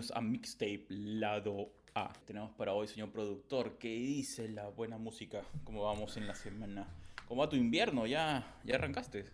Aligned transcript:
bienvenidos 0.00 0.16
a 0.16 0.20
Mixtape 0.22 0.86
Lado 0.88 1.68
A. 1.94 2.12
Tenemos 2.24 2.50
para 2.52 2.72
hoy, 2.72 2.86
señor 2.86 3.10
productor, 3.10 3.76
¿qué 3.78 3.88
dice 3.88 4.48
la 4.48 4.68
buena 4.68 4.96
música? 4.96 5.42
¿Cómo 5.64 5.84
vamos 5.84 6.16
en 6.16 6.26
la 6.26 6.34
semana? 6.34 6.86
¿Cómo 7.28 7.42
va 7.42 7.50
tu 7.50 7.56
invierno? 7.56 8.06
¿Ya, 8.06 8.46
ya 8.64 8.76
arrancaste? 8.76 9.26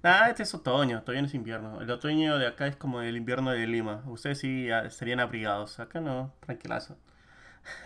Nada, 0.00 0.30
este 0.30 0.44
es 0.44 0.54
otoño, 0.54 1.00
todavía 1.00 1.22
no 1.22 1.28
es 1.28 1.34
invierno. 1.34 1.80
El 1.80 1.90
otoño 1.90 2.38
de 2.38 2.46
acá 2.46 2.68
es 2.68 2.76
como 2.76 3.02
el 3.02 3.16
invierno 3.16 3.50
de 3.50 3.66
Lima. 3.66 4.04
Ustedes 4.06 4.38
sí 4.38 4.68
estarían 4.70 5.18
abrigados, 5.18 5.80
acá 5.80 6.00
no, 6.00 6.32
tranquilazo. 6.40 6.96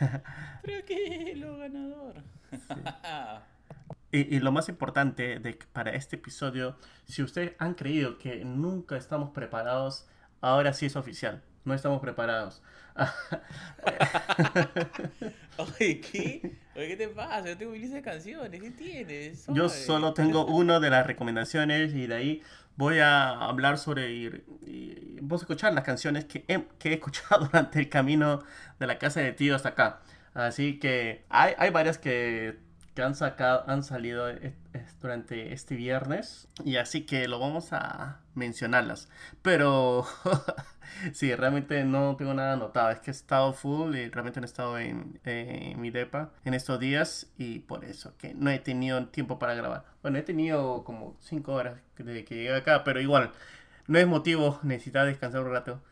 Tranquilo, 0.62 1.58
ganador. 1.58 2.22
Y, 4.12 4.36
y 4.36 4.38
lo 4.38 4.52
más 4.52 4.68
importante 4.68 5.40
de, 5.40 5.58
para 5.72 5.90
este 5.90 6.16
episodio, 6.16 6.78
si 7.06 7.22
ustedes 7.22 7.54
han 7.58 7.74
creído 7.74 8.18
que 8.18 8.44
nunca 8.44 8.96
estamos 8.96 9.30
preparados, 9.30 10.08
ahora 10.40 10.72
sí 10.72 10.86
es 10.86 10.94
oficial. 10.94 11.42
No 11.66 11.74
estamos 11.74 12.00
preparados. 12.00 12.62
Oye, 15.58 16.00
¿qué? 16.00 16.56
Oye, 16.76 16.88
¿qué 16.88 16.96
te 16.96 17.08
pasa? 17.08 17.48
Yo 17.48 17.58
tengo 17.58 17.72
mi 17.72 17.80
lista 17.80 17.96
de 17.96 18.02
canciones. 18.02 18.62
¿Qué 18.62 18.70
tienes? 18.70 19.46
Yo 19.48 19.68
solo 19.68 20.14
tengo 20.14 20.46
una 20.46 20.78
de 20.78 20.90
las 20.90 21.04
recomendaciones 21.04 21.92
y 21.92 22.06
de 22.06 22.14
ahí 22.14 22.42
voy 22.76 23.00
a 23.00 23.30
hablar 23.30 23.78
sobre 23.78 24.12
y, 24.12 25.18
a 25.28 25.34
escuchar 25.34 25.74
las 25.74 25.82
canciones 25.82 26.24
que 26.26 26.44
he, 26.46 26.62
que 26.78 26.90
he 26.90 26.94
escuchado 26.94 27.44
durante 27.46 27.80
el 27.80 27.88
camino 27.88 28.44
de 28.78 28.86
la 28.86 28.98
casa 28.98 29.20
de 29.20 29.32
tío 29.32 29.56
hasta 29.56 29.70
acá. 29.70 30.02
Así 30.34 30.78
que 30.78 31.24
hay, 31.30 31.54
hay 31.58 31.70
varias 31.70 31.98
que, 31.98 32.60
que 32.96 33.02
han 33.02 33.14
sacado, 33.14 33.62
han 33.68 33.84
salido 33.84 34.26
durante 35.02 35.52
este 35.52 35.76
viernes 35.76 36.48
y 36.64 36.76
así 36.76 37.02
que 37.04 37.28
lo 37.28 37.38
vamos 37.38 37.74
a 37.74 38.22
mencionarlas. 38.34 39.10
Pero 39.42 40.06
sí, 41.12 41.34
realmente 41.34 41.84
no 41.84 42.16
tengo 42.16 42.32
nada 42.32 42.54
anotado. 42.54 42.90
Es 42.90 43.00
que 43.00 43.10
he 43.10 43.12
estado 43.12 43.52
full 43.52 43.94
y 43.94 44.08
realmente 44.08 44.40
no 44.40 44.46
he 44.46 44.48
estado 44.48 44.78
en, 44.78 45.20
mi 45.78 45.90
depa 45.90 46.32
en 46.46 46.54
estos 46.54 46.80
días 46.80 47.30
y 47.36 47.58
por 47.60 47.84
eso 47.84 48.16
que 48.16 48.32
no 48.32 48.50
he 48.50 48.58
tenido 48.60 49.06
tiempo 49.08 49.38
para 49.38 49.54
grabar. 49.54 49.84
Bueno, 50.00 50.16
he 50.16 50.22
tenido 50.22 50.82
como 50.82 51.18
5 51.20 51.52
horas 51.52 51.78
desde 51.98 52.24
que 52.24 52.34
llegué 52.34 52.56
acá, 52.56 52.82
pero 52.82 52.98
igual 52.98 53.30
no 53.86 53.98
es 53.98 54.06
motivo 54.06 54.58
necesitar 54.62 55.06
descansar 55.06 55.42
un 55.42 55.52
rato 55.52 55.82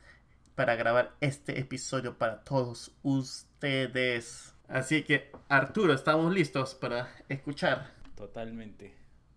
para 0.54 0.74
grabar 0.74 1.12
este 1.20 1.60
episodio 1.60 2.16
para 2.16 2.44
todos 2.44 2.92
ustedes. 3.02 4.53
Así 4.68 5.02
que 5.02 5.30
Arturo, 5.48 5.92
estamos 5.92 6.32
listos 6.32 6.74
para 6.74 7.08
escuchar. 7.28 7.92
Totalmente 8.16 8.94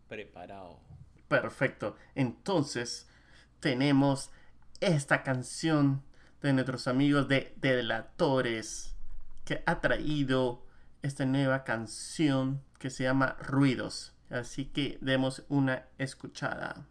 preparado. 0.07 0.79
Perfecto. 1.27 1.95
Entonces, 2.15 3.09
tenemos 3.59 4.31
esta 4.79 5.23
canción 5.23 6.03
de 6.41 6.53
nuestros 6.53 6.87
amigos 6.87 7.27
de 7.27 7.53
Delatores 7.57 8.95
que 9.43 9.63
ha 9.65 9.81
traído 9.81 10.65
esta 11.01 11.25
nueva 11.25 11.63
canción 11.63 12.63
que 12.79 12.89
se 12.89 13.03
llama 13.03 13.37
Ruidos. 13.41 14.13
Así 14.29 14.65
que 14.65 14.97
demos 15.01 15.43
una 15.49 15.87
escuchada. 15.97 16.85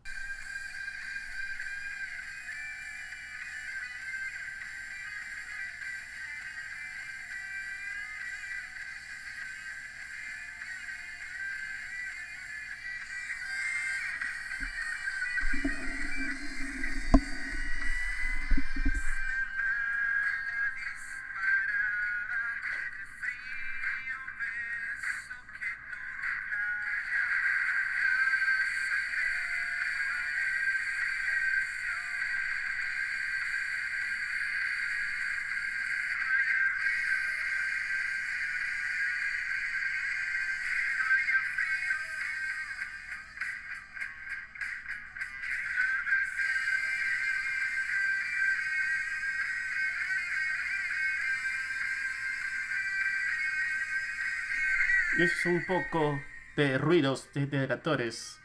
Y 55.18 55.22
es 55.22 55.46
un 55.46 55.64
poco 55.64 56.20
de 56.56 56.76
ruidos 56.76 57.28
de 57.32 57.46
Delatores 57.46 58.38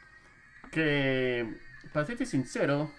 que, 0.72 1.60
para 1.92 2.06
serte 2.06 2.26
sincero, 2.26 2.92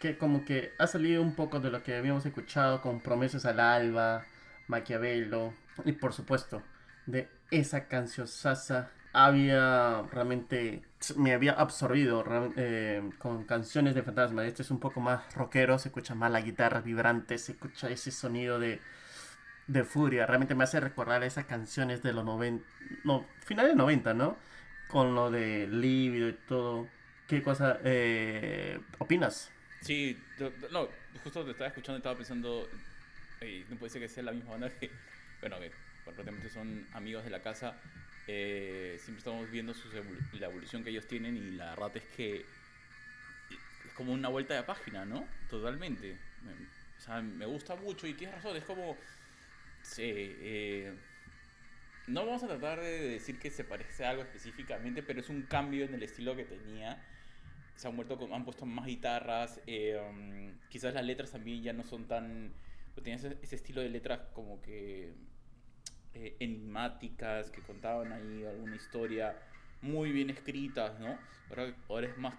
que 0.00 0.18
como 0.18 0.44
que 0.44 0.72
ha 0.78 0.88
salido 0.88 1.22
un 1.22 1.36
poco 1.36 1.60
de 1.60 1.70
lo 1.70 1.84
que 1.84 1.94
habíamos 1.94 2.26
escuchado 2.26 2.80
con 2.80 3.00
Promesas 3.00 3.46
al 3.46 3.60
Alba, 3.60 4.26
Maquiavelo 4.66 5.54
y 5.84 5.92
por 5.92 6.12
supuesto 6.12 6.62
de 7.06 7.28
esa 7.50 7.86
canción 7.86 8.26
Sasa 8.26 8.90
había 9.12 10.02
realmente 10.10 10.82
me 11.16 11.32
había 11.32 11.52
absorbido 11.52 12.24
eh, 12.56 13.08
con 13.18 13.44
canciones 13.44 13.94
de 13.94 14.02
fantasma. 14.02 14.44
Este 14.44 14.62
es 14.62 14.70
un 14.70 14.80
poco 14.80 15.00
más 15.00 15.32
rockero 15.34 15.78
se 15.78 15.88
escucha 15.88 16.16
más 16.16 16.32
la 16.32 16.40
guitarra 16.40 16.80
vibrante 16.80 17.38
se 17.38 17.52
escucha 17.52 17.88
ese 17.88 18.10
sonido 18.10 18.58
de 18.58 18.80
de 19.66 19.84
furia 19.84 20.26
realmente 20.26 20.54
me 20.54 20.64
hace 20.64 20.80
recordar 20.80 21.22
esas 21.24 21.46
canciones 21.46 22.02
de 22.02 22.12
los 22.12 22.24
90 22.24 22.64
no 23.04 23.26
finales 23.44 23.76
90 23.76 24.14
no 24.14 24.36
con 24.88 25.14
lo 25.14 25.30
de 25.30 25.66
lívido 25.68 26.28
y 26.28 26.34
todo 26.34 26.88
qué 27.26 27.42
cosa 27.42 27.78
eh, 27.84 28.78
opinas 28.98 29.50
Sí, 29.80 30.16
yo- 30.38 30.50
no, 30.70 30.88
justo 31.22 31.44
te 31.44 31.50
estaba 31.50 31.68
escuchando 31.68 31.96
y 31.96 32.00
estaba 32.00 32.16
pensando, 32.16 32.70
"Ey, 33.40 33.66
no 33.68 33.76
puede 33.78 33.90
ser 33.90 34.00
que 34.02 34.08
sea 34.08 34.22
la 34.22 34.32
misma 34.32 34.52
banda 34.52 34.70
que, 34.78 34.90
bueno, 35.40 35.60
que 35.60 35.70
prácticamente 36.04 36.48
son 36.48 36.88
amigos 36.92 37.24
de 37.24 37.30
la 37.30 37.42
casa, 37.42 37.82
eh, 38.26 38.96
siempre 38.98 39.18
estamos 39.18 39.50
viendo 39.50 39.74
sus 39.74 39.94
evolu- 39.94 40.26
la 40.32 40.46
evolución 40.46 40.82
que 40.84 40.90
ellos 40.90 41.06
tienen 41.06 41.36
y 41.36 41.50
la 41.52 41.70
verdad 41.70 41.96
es 41.96 42.06
que 42.06 42.54
es 43.84 43.92
como 43.92 44.12
una 44.12 44.28
vuelta 44.28 44.54
de 44.54 44.62
página, 44.64 45.04
¿no? 45.04 45.28
Totalmente. 45.48 46.18
Me, 46.40 46.52
o 46.54 47.00
sea, 47.00 47.20
me 47.22 47.46
gusta 47.46 47.76
mucho 47.76 48.06
y 48.06 48.14
tienes 48.14 48.34
razón, 48.36 48.56
es 48.56 48.64
como, 48.64 48.98
sí, 49.84 50.02
eh, 50.04 50.94
no 52.06 52.26
vamos 52.26 52.42
a 52.42 52.48
tratar 52.48 52.80
de 52.80 53.08
decir 53.10 53.38
que 53.38 53.50
se 53.50 53.64
parece 53.64 54.04
a 54.04 54.10
algo 54.10 54.22
específicamente, 54.22 55.02
pero 55.02 55.20
es 55.20 55.28
un 55.28 55.42
cambio 55.42 55.84
en 55.84 55.94
el 55.94 56.02
estilo 56.02 56.34
que 56.36 56.44
tenía. 56.44 57.02
Se 57.76 57.88
han 57.88 57.96
con- 58.16 58.32
han 58.32 58.44
puesto 58.44 58.66
más 58.66 58.86
guitarras 58.86 59.60
eh, 59.66 60.00
um, 60.08 60.52
quizás 60.68 60.94
las 60.94 61.04
letras 61.04 61.32
también 61.32 61.60
ya 61.62 61.72
no 61.72 61.82
son 61.82 62.06
tan 62.06 62.52
pero 62.94 63.02
tenían 63.02 63.18
ese, 63.42 63.56
estilo 63.56 63.80
de 63.80 63.88
letras 63.88 64.20
como 64.32 64.62
que 64.62 65.12
eh, 66.14 66.36
enigmáticas 66.38 67.50
que 67.50 67.60
contaban 67.62 68.12
ahí 68.12 68.44
alguna 68.44 68.76
historia 68.76 69.36
muy 69.82 70.12
bien 70.12 70.30
escritas 70.30 71.00
no 71.00 71.18
ahora, 71.88 72.06
es 72.06 72.16
más 72.16 72.34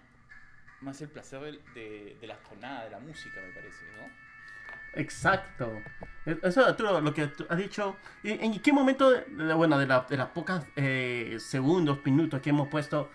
más 0.80 1.02
el 1.02 1.10
placer 1.10 1.40
del- 1.42 1.60
de, 1.74 2.16
de 2.18 2.26
la 2.26 2.38
tonada 2.38 2.84
de 2.84 2.90
la 2.92 2.98
música 2.98 3.38
me 3.42 3.52
parece 3.52 3.84
no 3.98 4.25
Exacto. 4.96 5.80
E- 6.24 6.38
Eso, 6.42 6.64
Arturo, 6.66 7.00
lo 7.00 7.14
que 7.14 7.30
has 7.48 7.58
dicho. 7.58 7.96
¿En, 8.24 8.60
qué 8.60 8.72
momento, 8.72 9.12
bueno, 9.56 9.78
de, 9.78 9.86
la- 9.86 10.06
de 10.08 10.16
las 10.16 10.28
pocas 10.30 10.64
eh, 10.76 11.36
segundos, 11.38 12.04
minutos 12.04 12.40
que 12.40 12.50
hemos 12.50 12.68
puesto, 12.68 13.10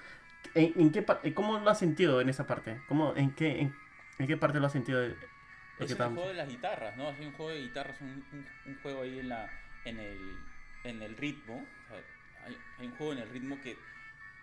en, 0.54 0.74
en 0.76 0.92
qué 0.92 1.02
par- 1.02 1.22
cómo 1.34 1.60
lo 1.60 1.70
has 1.70 1.80
sentido 1.80 2.22
en 2.22 2.30
esa 2.30 2.48
parte? 2.48 2.82
¿Cómo, 2.88 3.14
en, 3.16 3.32
qué, 3.34 3.60
en, 3.62 3.76
en 4.20 4.28
qué 4.28 4.38
parte 4.38 4.60
lo 4.60 4.68
has 4.68 4.72
sentido? 4.74 5.02
lo 5.02 5.16
que 5.16 5.86
es 5.86 5.92
el 5.92 5.92
estamos- 5.94 6.14
juego 6.16 6.30
de 6.30 6.36
las 6.36 6.48
guitarras 6.48 6.96
no 6.96 7.08
hay 7.10 7.26
un 7.26 7.32
juego 7.34 7.52
de 7.52 7.62
guitarras 7.62 8.00
un, 8.02 8.24
un, 8.34 8.46
un 8.68 8.76
juego 8.84 9.02
ahí 9.02 9.18
en 9.20 9.30
la 9.30 9.50
en 9.86 10.00
el 10.00 10.38
en 10.84 11.02
el 11.02 11.18
ritmo 11.18 11.56
o 11.56 11.88
sea, 11.90 11.98
hay, 12.46 12.56
hay 12.78 12.86
un 12.88 12.96
juego 12.98 13.14
en 13.14 13.20
el 13.20 13.30
ritmo 13.30 13.60
que 13.64 13.76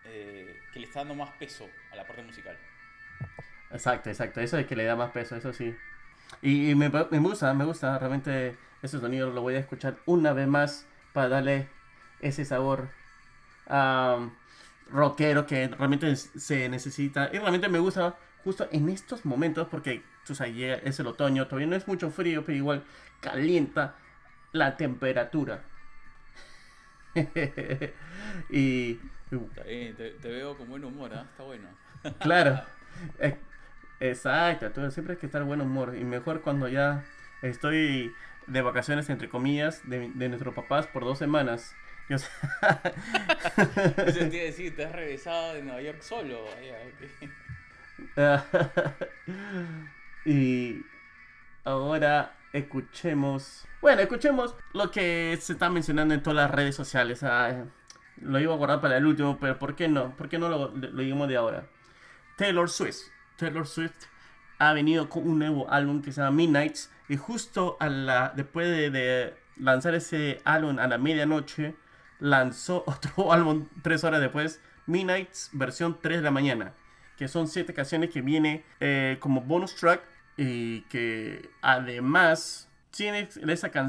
eh, 0.04 0.56
que 0.72 0.80
le 0.80 0.86
está 0.86 1.00
dando 1.00 1.14
más 1.14 1.30
peso 1.38 1.68
a 1.92 1.96
la 1.96 2.04
parte 2.04 2.22
musical 2.22 2.56
Exacto, 3.70 4.08
exacto. 4.10 4.40
Eso 4.40 4.58
es 4.58 4.66
que 4.66 4.74
le 4.74 4.84
da 4.84 4.96
más 4.96 5.10
peso, 5.12 5.36
eso 5.36 5.52
sí. 5.52 5.76
Y, 6.42 6.70
y 6.70 6.74
me, 6.74 6.90
me 6.90 7.18
gusta, 7.18 7.52
me 7.54 7.64
gusta. 7.64 7.98
Realmente 7.98 8.58
ese 8.82 8.98
sonido 9.00 9.30
lo 9.30 9.42
voy 9.42 9.54
a 9.56 9.58
escuchar 9.60 9.98
una 10.06 10.32
vez 10.32 10.46
más 10.48 10.86
para 11.12 11.28
darle 11.28 11.68
ese 12.20 12.44
sabor 12.44 12.90
am, 13.66 14.32
rockero 14.90 15.46
que 15.46 15.68
realmente 15.68 16.14
se 16.16 16.68
necesita. 16.68 17.30
Y 17.32 17.38
realmente 17.38 17.68
me 17.68 17.78
gusta 17.78 18.18
justo 18.44 18.68
en 18.72 18.88
estos 18.88 19.24
momentos 19.24 19.68
porque 19.68 20.04
tú 20.24 20.34
sabes, 20.34 20.54
llega- 20.54 20.76
es 20.76 20.98
el 21.00 21.06
otoño, 21.06 21.46
todavía 21.46 21.66
no 21.68 21.76
es 21.76 21.88
mucho 21.88 22.10
frío, 22.10 22.44
pero 22.44 22.56
igual 22.58 22.84
calienta 23.20 23.96
la 24.52 24.76
temperatura. 24.76 25.62
y 28.50 28.98
Está 29.50 29.64
bien, 29.64 29.96
te, 29.96 30.10
te 30.12 30.28
veo 30.28 30.56
con 30.56 30.68
buen 30.68 30.84
humor, 30.84 31.12
¿ah? 31.14 31.26
Está 31.30 31.42
bueno. 31.42 31.68
claro, 32.20 32.60
eh, 33.18 33.38
Exacto, 34.00 34.70
tú 34.70 34.90
siempre 34.90 35.14
hay 35.14 35.20
que 35.20 35.26
estar 35.26 35.42
buen 35.44 35.60
humor. 35.60 35.96
Y 35.96 36.04
mejor 36.04 36.42
cuando 36.42 36.68
ya 36.68 37.04
estoy 37.42 38.14
de 38.46 38.62
vacaciones, 38.62 39.10
entre 39.10 39.28
comillas, 39.28 39.88
de, 39.88 40.10
de 40.14 40.28
nuestros 40.28 40.54
papás 40.54 40.86
por 40.86 41.04
dos 41.04 41.18
semanas. 41.18 41.74
Yo 42.08 42.16
Eso 42.16 42.28
te 44.06 44.36
iba 44.36 44.42
a 44.42 44.46
decir, 44.46 44.74
te 44.74 44.84
has 44.84 44.92
regresado 44.92 45.54
de 45.54 45.62
Nueva 45.62 45.82
York 45.82 46.00
solo. 46.00 46.44
y 50.24 50.82
ahora 51.64 52.34
escuchemos. 52.52 53.66
Bueno, 53.82 54.00
escuchemos 54.00 54.54
lo 54.72 54.90
que 54.90 55.36
se 55.40 55.52
está 55.52 55.68
mencionando 55.68 56.14
en 56.14 56.22
todas 56.22 56.36
las 56.36 56.50
redes 56.50 56.74
sociales. 56.74 57.22
Ah, 57.22 57.66
lo 58.22 58.40
iba 58.40 58.54
a 58.54 58.56
guardar 58.56 58.80
para 58.80 58.96
el 58.96 59.04
último, 59.06 59.38
pero 59.38 59.58
¿por 59.58 59.76
qué 59.76 59.88
no? 59.88 60.16
¿Por 60.16 60.28
qué 60.30 60.38
no 60.38 60.48
lo, 60.48 60.68
lo 60.74 61.02
digamos 61.02 61.28
de 61.28 61.36
ahora? 61.36 61.66
Taylor 62.36 62.70
Swift. 62.70 63.08
Taylor 63.38 63.66
Swift 63.66 64.06
ha 64.58 64.72
venido 64.72 65.08
con 65.08 65.26
un 65.26 65.38
nuevo 65.38 65.70
álbum 65.70 66.02
que 66.02 66.12
se 66.12 66.20
llama 66.20 66.36
Midnights. 66.36 66.90
Y 67.08 67.16
justo 67.16 67.76
a 67.80 67.88
la, 67.88 68.32
después 68.36 68.68
de, 68.68 69.34
lanzar 69.56 69.94
ese 69.94 70.42
álbum 70.44 70.78
a 70.78 70.86
la 70.86 70.98
medianoche, 70.98 71.74
lanzó 72.18 72.84
otro 72.86 73.32
álbum 73.32 73.68
tres 73.82 74.04
horas 74.04 74.20
después, 74.20 74.60
Midnights 74.86 75.50
versión 75.52 75.98
3 76.02 76.18
de 76.18 76.22
la 76.22 76.30
mañana. 76.30 76.74
Que 77.16 77.28
son 77.28 77.48
siete 77.48 77.74
canciones 77.74 78.10
que 78.10 78.20
viene 78.20 78.64
eh, 78.80 79.16
como 79.20 79.40
bonus 79.40 79.74
track. 79.76 80.02
Y 80.36 80.82
que 80.82 81.50
además 81.62 82.68
tiene 82.90 83.28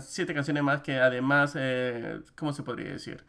siete 0.02 0.34
canciones 0.34 0.64
más 0.64 0.82
que 0.82 1.00
además, 1.00 1.54
eh, 1.56 2.22
¿cómo 2.36 2.54
se 2.54 2.64
podría 2.64 2.92
decir? 2.92 3.24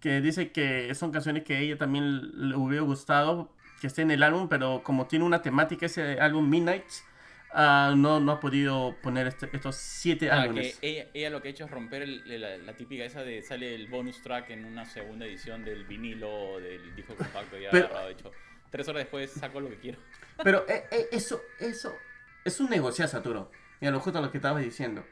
Que 0.00 0.20
dice 0.20 0.50
que 0.50 0.92
son 0.96 1.12
canciones 1.12 1.44
que 1.44 1.60
ella 1.60 1.78
también 1.78 2.48
le 2.48 2.56
hubiera 2.56 2.82
gustado 2.82 3.50
que 3.86 3.88
esté 3.88 4.02
en 4.02 4.10
el 4.10 4.22
álbum, 4.24 4.48
pero 4.48 4.82
como 4.82 5.06
tiene 5.06 5.24
una 5.24 5.40
temática 5.42 5.86
ese 5.86 6.18
álbum 6.20 6.48
Midnights, 6.50 7.04
ah, 7.52 7.94
no, 7.96 8.18
no 8.18 8.32
ha 8.32 8.40
podido 8.40 8.96
poner 9.00 9.28
este- 9.28 9.48
estos 9.52 9.76
siete 9.76 10.28
Ah, 10.30 10.34
que 10.34 10.40
álbumes. 10.42 10.78
ella, 10.82 11.06
ella 11.14 11.30
lo 11.30 11.40
que 11.40 11.48
ha 11.48 11.50
hecho 11.52 11.64
es 11.64 11.70
romper 11.70 12.02
el- 12.02 12.40
la, 12.40 12.56
la 12.58 12.72
típica 12.74 13.04
esa 13.04 13.22
de 13.22 13.42
sale 13.42 13.74
el 13.74 13.86
bonus 13.86 14.20
track 14.22 14.50
en 14.50 14.64
una 14.64 14.84
segunda 14.84 15.24
edición 15.24 15.64
del 15.64 15.84
vinilo 15.84 16.58
del 16.60 16.94
disco 16.96 17.14
compacto 17.14 17.56
ya 17.58 17.70
Pero- 17.70 17.86
agarrado, 17.86 18.10
hecho. 18.10 18.32
Tres 18.70 18.88
horas 18.88 19.02
después 19.04 19.30
saco 19.30 19.60
lo 19.60 19.70
que 19.70 19.78
quiero. 19.78 19.98
Pero 20.42 20.66
eh, 20.68 20.84
eh, 20.90 21.06
eso, 21.12 21.40
eso, 21.60 21.94
es 22.44 22.58
un 22.58 22.68
negociazo, 22.68 23.16
Arturo. 23.18 23.50
Mira, 23.80 23.92
lo 23.92 24.00
justo 24.00 24.20
lo 24.20 24.30
que 24.32 24.38
estabas 24.38 24.62
diciendo. 24.64 25.06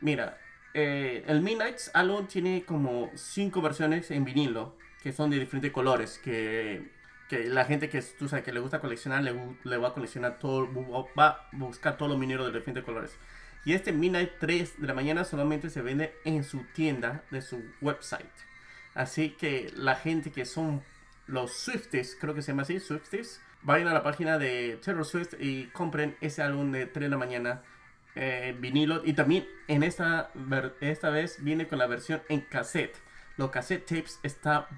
Mira, 0.00 0.38
eh, 0.74 1.22
el 1.28 1.40
Midnights 1.42 1.90
álbum 1.94 2.26
tiene 2.26 2.64
como 2.64 3.10
cinco 3.14 3.62
versiones 3.62 4.10
en 4.10 4.24
vinilo, 4.24 4.76
que 5.02 5.12
son 5.12 5.30
de 5.30 5.38
diferentes 5.38 5.70
colores, 5.72 6.18
que, 6.18 6.90
que 7.32 7.48
la 7.48 7.64
gente 7.64 7.88
que 7.88 8.02
tú 8.02 8.28
sabes 8.28 8.44
que 8.44 8.52
le 8.52 8.60
gusta 8.60 8.78
coleccionar, 8.78 9.22
le, 9.22 9.34
le 9.64 9.76
va 9.78 9.88
a 9.88 9.94
coleccionar 9.94 10.38
todo, 10.38 10.68
va 11.18 11.28
a 11.28 11.48
buscar 11.52 11.96
todos 11.96 12.10
los 12.10 12.20
vinilos 12.20 12.44
de 12.44 12.58
diferentes 12.58 12.84
colores. 12.84 13.16
Y 13.64 13.72
este 13.72 13.90
Midnight 13.90 14.32
3 14.38 14.82
de 14.82 14.86
la 14.86 14.92
mañana 14.92 15.24
solamente 15.24 15.70
se 15.70 15.80
vende 15.80 16.14
en 16.26 16.44
su 16.44 16.62
tienda 16.74 17.24
de 17.30 17.40
su 17.40 17.64
website. 17.80 18.26
Así 18.92 19.30
que 19.30 19.72
la 19.74 19.94
gente 19.94 20.30
que 20.30 20.44
son 20.44 20.82
los 21.26 21.54
Swifties, 21.54 22.18
creo 22.20 22.34
que 22.34 22.42
se 22.42 22.52
llama 22.52 22.64
así, 22.64 22.78
Swifties, 22.80 23.40
vayan 23.62 23.88
a 23.88 23.94
la 23.94 24.02
página 24.02 24.36
de 24.36 24.78
Taylor 24.84 25.06
Swift 25.06 25.32
y 25.40 25.68
compren 25.68 26.18
ese 26.20 26.42
álbum 26.42 26.70
de 26.70 26.84
3 26.84 27.06
de 27.06 27.08
la 27.08 27.16
mañana 27.16 27.62
eh, 28.14 28.54
vinilo. 28.60 29.00
Y 29.06 29.14
también 29.14 29.48
en 29.68 29.84
esta, 29.84 30.32
esta 30.82 31.08
vez 31.08 31.42
viene 31.42 31.66
con 31.66 31.78
la 31.78 31.86
versión 31.86 32.20
en 32.28 32.42
cassette. 32.42 32.98
Los 33.38 33.50
cassette 33.50 33.86
tapes 33.86 34.20
está 34.22 34.68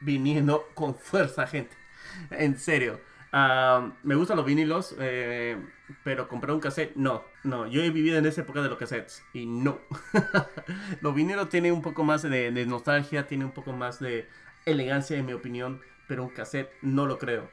viniendo 0.00 0.68
con 0.74 0.94
fuerza, 0.94 1.48
gente. 1.48 1.76
En 2.30 2.58
serio. 2.58 3.00
Ah, 3.32 3.92
me 4.02 4.14
gustan 4.14 4.36
los 4.36 4.46
vinilos, 4.46 4.94
eh, 4.98 5.56
pero 6.04 6.28
comprar 6.28 6.54
un 6.54 6.60
cassette, 6.60 6.94
no. 6.96 7.24
No, 7.44 7.66
yo 7.66 7.82
he 7.82 7.90
vivido 7.90 8.18
en 8.18 8.26
esa 8.26 8.42
época 8.42 8.62
de 8.62 8.68
los 8.68 8.78
cassettes 8.78 9.22
y 9.32 9.46
no. 9.46 9.78
los 11.00 11.14
vinilos 11.14 11.48
tienen 11.48 11.72
un 11.72 11.82
poco 11.82 12.04
más 12.04 12.22
de, 12.22 12.66
nostalgia, 12.66 13.26
tienen 13.26 13.48
un 13.48 13.52
poco 13.52 13.72
más 13.72 14.00
de 14.00 14.28
elegancia, 14.64 15.18
en 15.18 15.26
mi 15.26 15.32
opinión, 15.32 15.80
pero 16.08 16.24
un 16.24 16.30
cassette 16.30 16.70
no 16.82 17.06
lo 17.06 17.18
creo. 17.18 17.50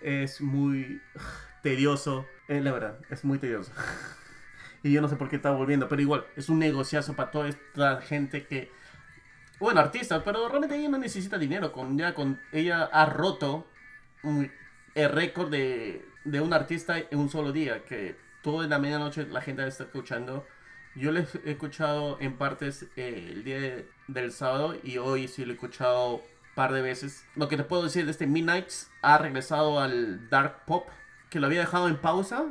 Es 0.00 0.40
muy 0.40 1.00
tedioso, 1.62 2.26
eh, 2.48 2.60
la 2.60 2.72
verdad, 2.72 2.98
es 3.10 3.24
muy 3.24 3.38
tedioso. 3.38 3.72
y 4.82 4.92
yo 4.92 5.00
no 5.00 5.08
sé 5.08 5.16
por 5.16 5.28
qué 5.28 5.36
está 5.36 5.50
volviendo, 5.50 5.88
pero 5.88 6.02
igual, 6.02 6.26
es 6.36 6.48
un 6.48 6.58
negociazo 6.58 7.14
para 7.14 7.30
toda 7.30 7.48
esta 7.48 8.00
gente 8.00 8.46
que 8.46 8.70
bueno, 9.60 9.78
artistas, 9.78 10.22
pero 10.24 10.48
realmente 10.48 10.76
ella 10.76 10.88
no 10.88 10.98
necesita 10.98 11.38
dinero. 11.38 11.70
Con, 11.70 11.96
ya 11.96 12.14
con 12.14 12.40
ella 12.50 12.82
ha 12.92 13.06
roto 13.06 13.68
un- 14.22 14.50
el 14.94 15.08
récord 15.10 15.50
de, 15.50 16.04
de 16.24 16.40
un 16.40 16.52
artista 16.52 16.98
en 16.98 17.18
un 17.18 17.28
solo 17.30 17.52
día. 17.52 17.84
Que 17.84 18.16
toda 18.42 18.66
la 18.66 18.78
medianoche 18.78 19.26
la 19.26 19.40
gente 19.40 19.66
está 19.66 19.84
escuchando. 19.84 20.46
Yo 20.94 21.10
les 21.12 21.34
he 21.44 21.52
escuchado 21.52 22.18
en 22.20 22.36
partes 22.36 22.86
eh, 22.96 23.28
el 23.32 23.44
día 23.44 23.60
de- 23.60 23.88
del 24.08 24.32
sábado 24.32 24.76
y 24.82 24.98
hoy 24.98 25.28
sí 25.28 25.44
lo 25.44 25.52
he 25.52 25.54
escuchado 25.54 26.16
un 26.16 26.22
par 26.54 26.72
de 26.72 26.82
veces. 26.82 27.24
Lo 27.34 27.48
que 27.48 27.56
te 27.56 27.64
puedo 27.64 27.82
decir 27.84 28.04
de 28.04 28.10
este 28.10 28.26
Midnights 28.26 28.90
ha 29.00 29.16
regresado 29.18 29.80
al 29.80 30.28
dark 30.28 30.64
pop, 30.66 30.88
que 31.30 31.40
lo 31.40 31.46
había 31.46 31.60
dejado 31.60 31.88
en 31.88 31.96
pausa. 31.96 32.44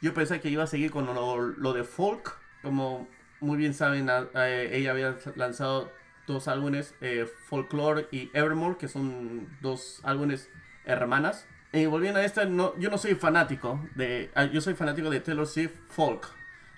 Yo 0.00 0.14
pensé 0.14 0.40
que 0.40 0.48
iba 0.48 0.64
a 0.64 0.66
seguir 0.66 0.90
con 0.90 1.04
lo, 1.06 1.36
lo 1.40 1.72
de 1.74 1.84
folk. 1.84 2.38
Como 2.62 3.06
muy 3.40 3.58
bien 3.58 3.74
saben, 3.74 4.08
a- 4.08 4.28
a- 4.32 4.48
ella 4.50 4.92
había 4.92 5.16
lanzado 5.36 5.92
dos 6.26 6.48
álbumes, 6.48 6.94
eh, 7.02 7.26
Folklore 7.48 8.08
y 8.10 8.30
Evermore, 8.32 8.78
que 8.78 8.88
son 8.88 9.46
dos 9.60 10.00
álbumes 10.04 10.48
hermanas. 10.84 11.46
Y 11.72 11.86
volviendo 11.86 12.20
a 12.20 12.24
esta, 12.24 12.44
no, 12.44 12.78
yo 12.78 12.90
no 12.90 12.98
soy 12.98 13.14
fanático 13.14 13.80
de. 13.94 14.30
ah, 14.34 14.44
Yo 14.44 14.60
soy 14.60 14.74
fanático 14.74 15.10
de 15.10 15.20
Taylor 15.20 15.46
Swift 15.46 15.74
Folk, 15.88 16.28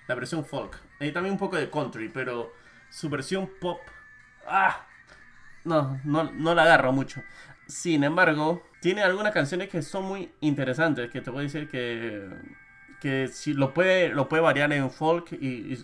la 0.07 0.15
versión 0.15 0.45
folk. 0.45 0.79
Y 0.99 1.11
también 1.11 1.33
un 1.33 1.39
poco 1.39 1.55
de 1.55 1.69
country, 1.69 2.09
pero 2.09 2.53
su 2.89 3.09
versión 3.09 3.49
pop. 3.59 3.79
¡Ah! 4.47 4.85
No, 5.63 5.99
no, 6.03 6.31
no 6.31 6.55
la 6.55 6.63
agarro 6.63 6.91
mucho. 6.91 7.21
Sin 7.67 8.03
embargo, 8.03 8.63
tiene 8.81 9.03
algunas 9.03 9.33
canciones 9.33 9.69
que 9.69 9.81
son 9.81 10.05
muy 10.05 10.31
interesantes, 10.39 11.11
que 11.11 11.21
te 11.21 11.29
voy 11.29 11.41
a 11.41 11.43
decir 11.43 11.69
que 11.69 12.29
que 12.99 13.27
si 13.27 13.53
lo 13.53 13.73
puede 13.73 14.09
lo 14.09 14.27
puede 14.27 14.41
variar 14.41 14.73
en 14.73 14.89
folk 14.89 15.31
y, 15.33 15.77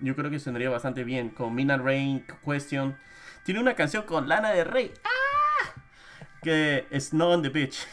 yo 0.00 0.14
creo 0.14 0.30
que 0.30 0.38
sonaría 0.38 0.68
bastante 0.68 1.02
bien 1.04 1.30
con 1.30 1.54
Midnight 1.54 1.80
Rain 1.82 2.26
Question 2.44 2.96
tiene 3.44 3.60
una 3.60 3.74
canción 3.74 4.02
con 4.02 4.28
Lana 4.28 4.50
de 4.50 4.64
Rey. 4.64 4.92
Que 6.42 6.86
Snow 6.98 7.32
on 7.32 7.42
the 7.42 7.48
Beach. 7.48 7.86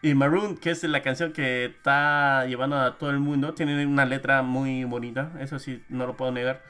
Y 0.00 0.14
Maroon 0.14 0.56
que 0.56 0.70
es 0.70 0.84
la 0.84 1.02
canción 1.02 1.32
que 1.32 1.64
está 1.64 2.46
llevando 2.46 2.78
a 2.78 2.98
todo 2.98 3.10
el 3.10 3.18
mundo 3.18 3.54
tiene 3.54 3.84
una 3.84 4.04
letra 4.04 4.42
muy 4.42 4.84
bonita 4.84 5.32
eso 5.40 5.58
sí 5.58 5.82
no 5.88 6.06
lo 6.06 6.16
puedo 6.16 6.30
negar. 6.30 6.62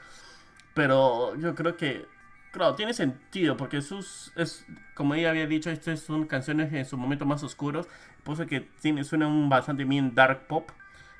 Pero 0.73 1.35
yo 1.35 1.53
creo 1.53 1.77
que 1.77 2.07
Claro, 2.51 2.73
tiene 2.73 2.93
sentido 2.95 3.55
porque 3.57 3.81
sus 3.81 4.31
es 4.35 4.65
como 4.95 5.13
ella 5.13 5.29
había 5.29 5.45
dicho, 5.45 5.69
estas 5.69 5.99
son 5.99 6.25
canciones 6.25 6.73
en 6.73 6.83
sus 6.85 6.97
momentos 6.97 7.27
más 7.27 7.43
oscuros, 7.43 7.87
por 8.23 8.33
eso 8.33 8.47
que 8.47 8.61
tiene 8.81 9.03
suena 9.03 9.27
un 9.27 9.49
bastante 9.49 9.83
bien 9.83 10.15
dark 10.15 10.47
pop. 10.47 10.69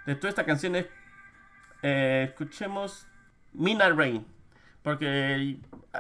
De 0.08 0.16
todas 0.16 0.32
estas 0.32 0.46
canciones 0.46 0.88
eh, 1.84 2.26
escuchemos 2.30 3.06
Midnight 3.54 3.96
Rain, 3.96 4.26
porque 4.90 5.58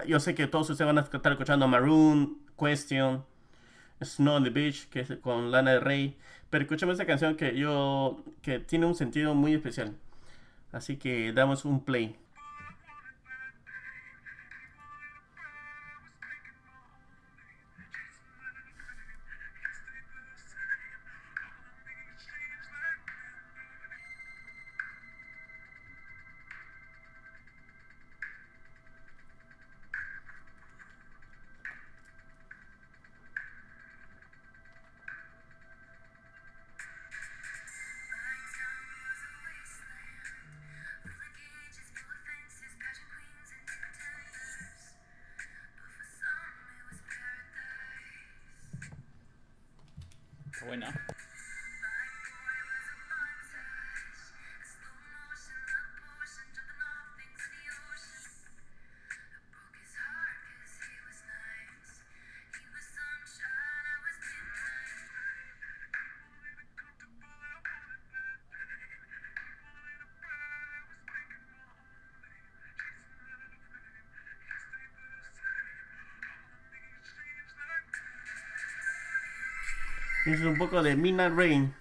yo 0.07 0.19
sé 0.19 0.33
que 0.33 0.47
todos 0.47 0.67
ustedes 0.67 0.87
van 0.87 0.97
a 0.97 1.01
estar 1.01 1.31
escuchando 1.31 1.67
Maroon, 1.67 2.39
Question, 2.57 3.23
Snow 4.03 4.37
on 4.37 4.43
the 4.43 4.49
Beach, 4.49 4.89
que 4.89 5.01
es 5.01 5.15
con 5.21 5.51
Lana 5.51 5.73
del 5.73 5.81
Rey, 5.81 6.17
pero 6.49 6.63
escuchemos 6.63 6.93
esta 6.93 7.05
canción 7.05 7.35
que 7.35 7.55
yo 7.55 8.23
que 8.41 8.57
tiene 8.57 8.87
un 8.87 8.95
sentido 8.95 9.35
muy 9.35 9.53
especial. 9.53 9.95
Así 10.71 10.97
que 10.97 11.33
damos 11.33 11.65
un 11.65 11.85
play. 11.85 12.15
Buena. 50.69 50.93
Es 80.33 80.41
un 80.41 80.57
poco 80.57 80.83
de 80.83 80.95
Midnight 80.95 81.33
Rain. 81.35 81.73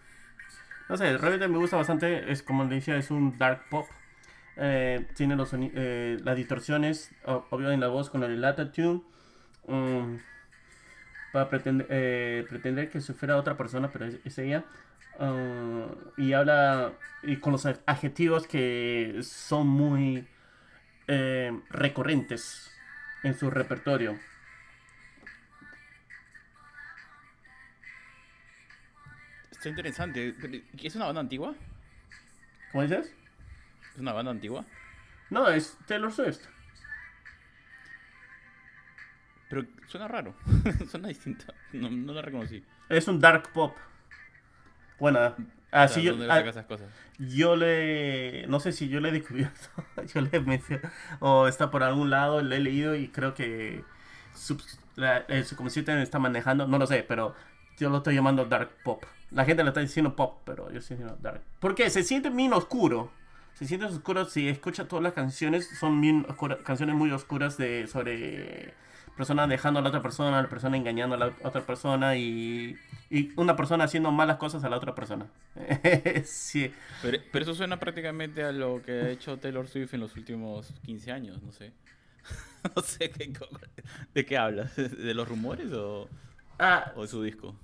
No 0.89 0.97
sé, 0.97 1.19
realmente 1.19 1.49
me 1.49 1.59
gusta 1.59 1.77
bastante. 1.77 2.33
Es 2.33 2.43
como 2.43 2.65
le 2.65 2.77
decía, 2.77 2.97
es 2.97 3.11
un 3.11 3.37
dark 3.37 3.69
pop. 3.69 3.87
Eh, 4.57 5.07
tiene 5.15 5.37
los 5.37 5.51
eh, 5.53 6.19
las 6.25 6.35
distorsiones, 6.35 7.13
obvio 7.25 7.71
en 7.71 7.81
la 7.81 7.89
voz 7.89 8.09
con 8.09 8.23
el 8.23 8.41
lata 8.41 8.73
tune. 8.73 9.03
Um, 9.65 10.19
para 11.31 11.51
pretender, 11.51 11.87
eh, 11.91 12.47
pretender 12.49 12.89
que 12.89 13.03
se 13.03 13.13
fuera 13.13 13.37
otra 13.37 13.57
persona, 13.59 13.91
pero 13.93 14.07
es, 14.07 14.39
ella. 14.39 14.65
Uh, 15.21 16.21
y 16.21 16.33
habla 16.33 16.93
y 17.23 17.37
con 17.37 17.53
los 17.53 17.67
adjetivos 17.67 18.47
que 18.47 19.19
son 19.23 19.67
muy 19.67 20.27
eh, 21.07 21.53
recurrentes 21.69 22.71
en 23.25 23.37
su 23.37 23.51
repertorio. 23.51 24.19
Está 29.59 29.71
interesante. 29.71 30.37
¿Es 30.81 30.95
una 30.95 31.07
banda 31.07 31.21
antigua? 31.21 31.53
¿Cómo 32.71 32.83
dices? 32.85 33.13
¿Es 33.93 33.99
una 33.99 34.13
banda 34.13 34.31
antigua? 34.31 34.65
No, 35.31 35.49
es 35.49 35.77
Taylor 35.85 36.13
Swift. 36.13 36.47
Pero 39.51 39.65
suena 39.89 40.07
raro. 40.07 40.33
suena 40.89 41.09
distinta. 41.09 41.53
No, 41.73 41.91
no, 41.91 42.13
la 42.13 42.23
reconocí. 42.23 42.65
Es 42.89 43.09
un 43.09 43.19
dark 43.19 43.51
pop. 43.53 43.77
Bueno, 45.01 45.35
así 45.73 46.05
yo. 46.05 46.15
¿Dónde 46.15 46.51
esas 46.51 46.67
cosas? 46.67 46.89
Yo 47.19 47.57
le. 47.57 48.47
No 48.47 48.61
sé 48.61 48.71
si 48.71 48.89
yo 48.89 49.01
le 49.01 49.09
he 49.09 49.13
descubierto. 49.13 49.71
yo 50.15 50.21
le 50.21 50.31
he. 50.37 50.81
O 51.19 51.49
está 51.49 51.73
por 51.73 51.83
algún 51.83 52.11
lado, 52.11 52.43
le 52.43 52.57
he 52.57 52.61
leído 52.61 52.95
y 52.95 53.09
creo 53.09 53.35
que. 53.35 53.85
Su, 54.35 54.57
la, 54.95 55.19
el 55.27 55.45
está 56.01 56.19
manejando. 56.21 56.69
No 56.69 56.79
lo 56.79 56.87
sé, 56.87 57.03
pero 57.03 57.35
yo 57.77 57.91
lo 57.91 57.97
estoy 57.97 58.15
llamando 58.15 58.45
dark 58.45 58.71
pop. 58.85 59.05
La 59.31 59.45
gente 59.45 59.63
le 59.63 59.71
está 59.71 59.81
diciendo 59.81 60.17
pop, 60.17 60.41
pero 60.45 60.71
yo 60.71 60.79
estoy 60.79 60.97
diciendo 60.97 61.19
dark. 61.21 61.43
Porque 61.61 61.91
se 61.91 62.03
siente 62.03 62.31
bien 62.31 62.53
oscuro. 62.53 63.11
Se 63.55 63.67
siente 63.67 63.87
oscuro 63.87 64.25
si 64.25 64.49
escucha 64.49 64.89
todas 64.89 65.03
las 65.03 65.13
canciones. 65.13 65.69
Son 65.79 66.01
bien 66.01 66.27
canciones 66.65 66.95
muy 66.95 67.11
oscuras 67.11 67.59
de 67.59 67.87
sobre 67.89 68.75
personas 69.19 69.49
dejando 69.49 69.81
a 69.81 69.83
la 69.83 69.89
otra 69.89 70.01
persona, 70.01 70.41
la 70.41 70.49
persona 70.49 70.77
engañando 70.77 71.17
a 71.17 71.19
la 71.19 71.35
otra 71.43 71.63
persona 71.63 72.17
y, 72.17 72.77
y 73.11 73.33
una 73.37 73.57
persona 73.57 73.85
haciendo 73.85 74.13
malas 74.13 74.37
cosas 74.37 74.63
a 74.63 74.69
la 74.69 74.77
otra 74.77 74.95
persona. 74.95 75.27
sí. 76.25 76.73
Pero, 77.03 77.19
pero, 77.33 77.43
eso 77.43 77.55
suena 77.55 77.81
prácticamente 77.81 78.45
a 78.45 78.53
lo 78.53 78.81
que 78.81 78.93
ha 78.93 79.11
hecho 79.11 79.37
Taylor 79.37 79.67
Swift 79.67 79.93
en 79.93 80.01
los 80.01 80.17
últimos 80.17 80.73
15 80.87 81.11
años, 81.11 81.43
no 81.43 81.51
sé. 81.51 81.73
no 82.77 82.83
sé 82.83 83.11
qué, 83.11 83.33
de 84.15 84.25
qué 84.25 84.39
hablas, 84.39 84.77
de 84.77 85.15
los 85.15 85.29
rumores 85.29 85.73
o, 85.73 86.09
ah, 86.61 86.93
o 86.95 87.03
de 87.03 87.09
su 87.09 87.23
disco. 87.23 87.57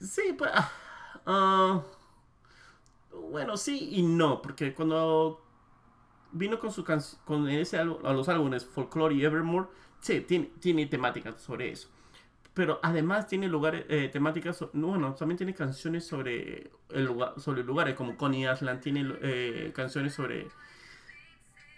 Sí, 0.00 0.34
pues. 0.36 0.50
Uh, 1.26 1.82
bueno, 3.30 3.56
sí 3.56 3.88
y 3.92 4.02
no, 4.02 4.40
porque 4.42 4.74
cuando 4.74 5.42
vino 6.32 6.58
con 6.58 6.72
su 6.72 6.84
con 7.24 7.48
ese 7.48 7.78
a 7.78 7.84
los 7.84 8.28
álbumes 8.28 8.64
Folklore 8.66 9.14
y 9.14 9.24
Evermore, 9.24 9.68
sí, 10.00 10.20
tiene, 10.22 10.50
tiene 10.60 10.86
temáticas 10.86 11.40
sobre 11.42 11.70
eso. 11.72 11.88
Pero 12.54 12.80
además 12.82 13.28
tiene 13.28 13.48
lugares, 13.48 13.86
eh, 13.88 14.10
temáticas, 14.12 14.64
bueno, 14.74 15.14
también 15.14 15.38
tiene 15.38 15.54
canciones 15.54 16.06
sobre 16.06 16.70
el 16.90 17.04
lugar, 17.06 17.34
sobre 17.38 17.64
lugares, 17.64 17.96
como 17.96 18.16
Connie 18.16 18.50
Island 18.50 18.80
tiene 18.80 19.06
eh, 19.22 19.72
canciones 19.74 20.14
sobre 20.14 20.48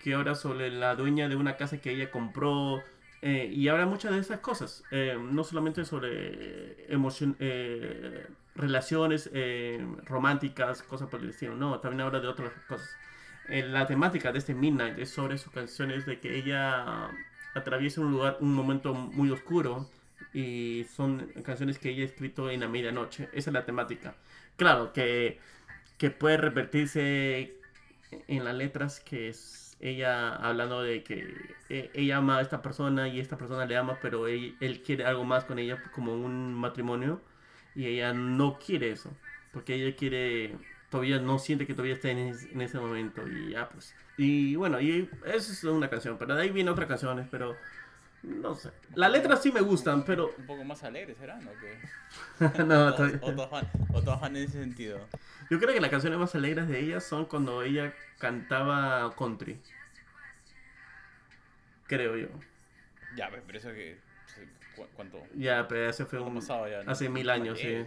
que 0.02 0.14
ahora 0.14 0.34
sobre 0.34 0.70
la 0.70 0.94
dueña 0.96 1.28
de 1.28 1.36
una 1.36 1.56
casa 1.56 1.80
que 1.80 1.92
ella 1.92 2.10
compró, 2.10 2.82
eh, 3.24 3.48
y 3.52 3.68
habla 3.68 3.86
muchas 3.86 4.10
de 4.10 4.18
esas 4.18 4.40
cosas, 4.40 4.82
eh, 4.90 5.16
no 5.16 5.44
solamente 5.44 5.84
sobre 5.84 6.92
emoción, 6.92 7.36
eh, 7.38 8.26
relaciones 8.56 9.30
románticas, 10.04 10.82
cosas 10.82 11.08
por 11.08 11.20
el 11.20 11.30
estilo, 11.30 11.54
no, 11.54 11.78
también 11.78 12.00
habla 12.00 12.18
de 12.18 12.26
otras 12.26 12.52
cosas. 12.68 12.90
la 13.48 13.86
temática 13.86 14.32
de 14.32 14.38
este 14.38 14.54
Midnight 14.54 14.98
es 14.98 15.10
sobre 15.10 15.38
sus 15.38 15.52
canciones 15.52 16.04
de 16.04 16.18
que 16.20 16.36
ella 16.36 17.10
atraviesa 17.54 18.00
un 18.00 18.10
lugar, 18.12 18.38
un 18.40 18.54
momento 18.54 18.92
muy 18.94 19.30
oscuro 19.30 19.88
y 20.32 20.86
son 20.94 21.28
canciones 21.44 21.78
que 21.78 21.90
ella 21.90 22.02
ha 22.02 22.06
escrito 22.06 22.50
en 22.50 22.60
la 22.60 22.68
medianoche. 22.68 23.28
Esa 23.32 23.50
es 23.50 23.54
la 23.54 23.64
temática. 23.64 24.16
Claro 24.56 24.92
que, 24.92 25.38
que 25.98 26.10
puede 26.10 26.36
repetirse 26.38 27.56
en 28.28 28.44
las 28.44 28.54
letras 28.54 29.00
que 29.00 29.28
es 29.28 29.61
ella 29.82 30.36
hablando 30.36 30.82
de 30.82 31.02
que 31.02 31.54
e, 31.68 31.90
ella 31.94 32.18
ama 32.18 32.38
a 32.38 32.40
esta 32.40 32.62
persona 32.62 33.08
y 33.08 33.20
esta 33.20 33.36
persona 33.36 33.66
le 33.66 33.76
ama, 33.76 33.98
pero 34.00 34.28
él, 34.28 34.82
quiere 34.84 35.04
algo 35.04 35.24
más 35.24 35.44
con 35.44 35.58
ella 35.58 35.82
como 35.92 36.14
un 36.14 36.54
matrimonio 36.54 37.20
y 37.74 37.86
ella 37.86 38.12
no 38.14 38.58
quiere 38.58 38.92
eso, 38.92 39.10
porque 39.52 39.74
ella 39.74 39.96
quiere, 39.96 40.56
todavía 40.88 41.18
no 41.18 41.38
siente 41.38 41.66
que 41.66 41.74
todavía 41.74 41.94
está 41.94 42.10
en, 42.10 42.60
ese 42.60 42.78
momento 42.78 43.26
y 43.26 43.50
ya 43.50 43.68
pues. 43.68 43.94
Y 44.16 44.56
bueno, 44.56 44.80
y 44.80 45.08
esa 45.26 45.52
es 45.52 45.64
una 45.64 45.90
canción, 45.90 46.16
pero 46.18 46.36
de 46.36 46.42
ahí 46.42 46.50
viene 46.50 46.70
otras 46.70 46.88
canciones, 46.88 47.26
pero 47.30 47.56
no 48.22 48.54
sé. 48.54 48.70
Las 48.94 49.10
letras 49.10 49.42
sí 49.42 49.50
me 49.50 49.60
gustan, 49.60 50.04
pero... 50.04 50.32
Un 50.38 50.46
poco 50.46 50.64
más 50.64 50.82
alegres 50.84 51.16
serán, 51.18 51.46
¿o 51.46 51.50
qué? 51.60 52.62
no, 52.64 52.94
todavía... 52.94 53.20
O 53.22 54.02
todas 54.02 54.20
van 54.20 54.36
en 54.36 54.44
ese 54.44 54.60
sentido. 54.60 55.00
Yo 55.50 55.58
creo 55.58 55.74
que 55.74 55.80
las 55.80 55.90
canciones 55.90 56.18
más 56.18 56.34
alegres 56.34 56.68
de 56.68 56.80
ella 56.80 57.00
son 57.00 57.26
cuando 57.26 57.62
ella 57.62 57.92
cantaba 58.18 59.14
country. 59.16 59.60
Creo 61.86 62.16
yo. 62.16 62.28
Ya, 63.16 63.28
pero 63.30 63.58
eso 63.58 63.68
que. 63.70 63.98
¿Cuánto? 64.94 65.22
Ya, 65.34 65.68
pero 65.68 65.90
ese 65.90 66.06
fue 66.06 66.20
un. 66.20 66.38
hace 66.86 67.08
mil 67.10 67.28
años, 67.28 67.58
sí. 67.58 67.84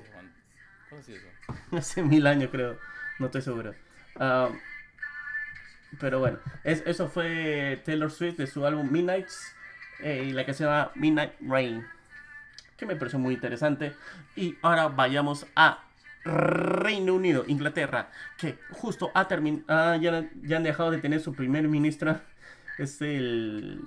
¿Cómo 0.90 1.02
es 1.02 1.10
eso? 1.10 1.26
hace 1.72 2.04
mil 2.04 2.28
años, 2.28 2.50
creo. 2.52 2.78
No 3.18 3.28
estoy 3.28 3.42
seguro. 3.42 3.74
Ah, 4.18 4.50
pero 6.00 6.20
bueno, 6.20 6.40
es, 6.64 6.84
eso 6.86 7.08
fue 7.08 7.82
Taylor 7.86 8.12
Swift 8.12 8.38
de 8.38 8.48
su 8.48 8.66
álbum 8.66 8.92
Midnights 8.92 9.56
eh, 10.00 10.26
y 10.28 10.32
la 10.32 10.46
que 10.46 10.54
se 10.54 10.64
llama 10.64 10.92
Midnight 10.96 11.34
Rain, 11.42 11.86
que 12.78 12.86
me 12.86 12.96
pareció 12.96 13.20
muy 13.20 13.34
interesante. 13.34 13.94
Y 14.36 14.56
ahora 14.62 14.88
vayamos 14.88 15.46
a 15.56 15.84
Reino 16.24 17.14
Unido, 17.14 17.46
Inglaterra, 17.48 18.10
que 18.38 18.58
justo 18.72 19.12
ha 19.14 19.28
terminado, 19.28 19.96
ya, 20.02 20.30
ya, 20.42 20.58
han 20.58 20.64
dejado 20.64 20.92
de 20.92 20.98
tener 20.98 21.22
su 21.22 21.34
primer 21.34 21.68
ministra. 21.68 22.24
Es 22.78 23.02
el, 23.02 23.80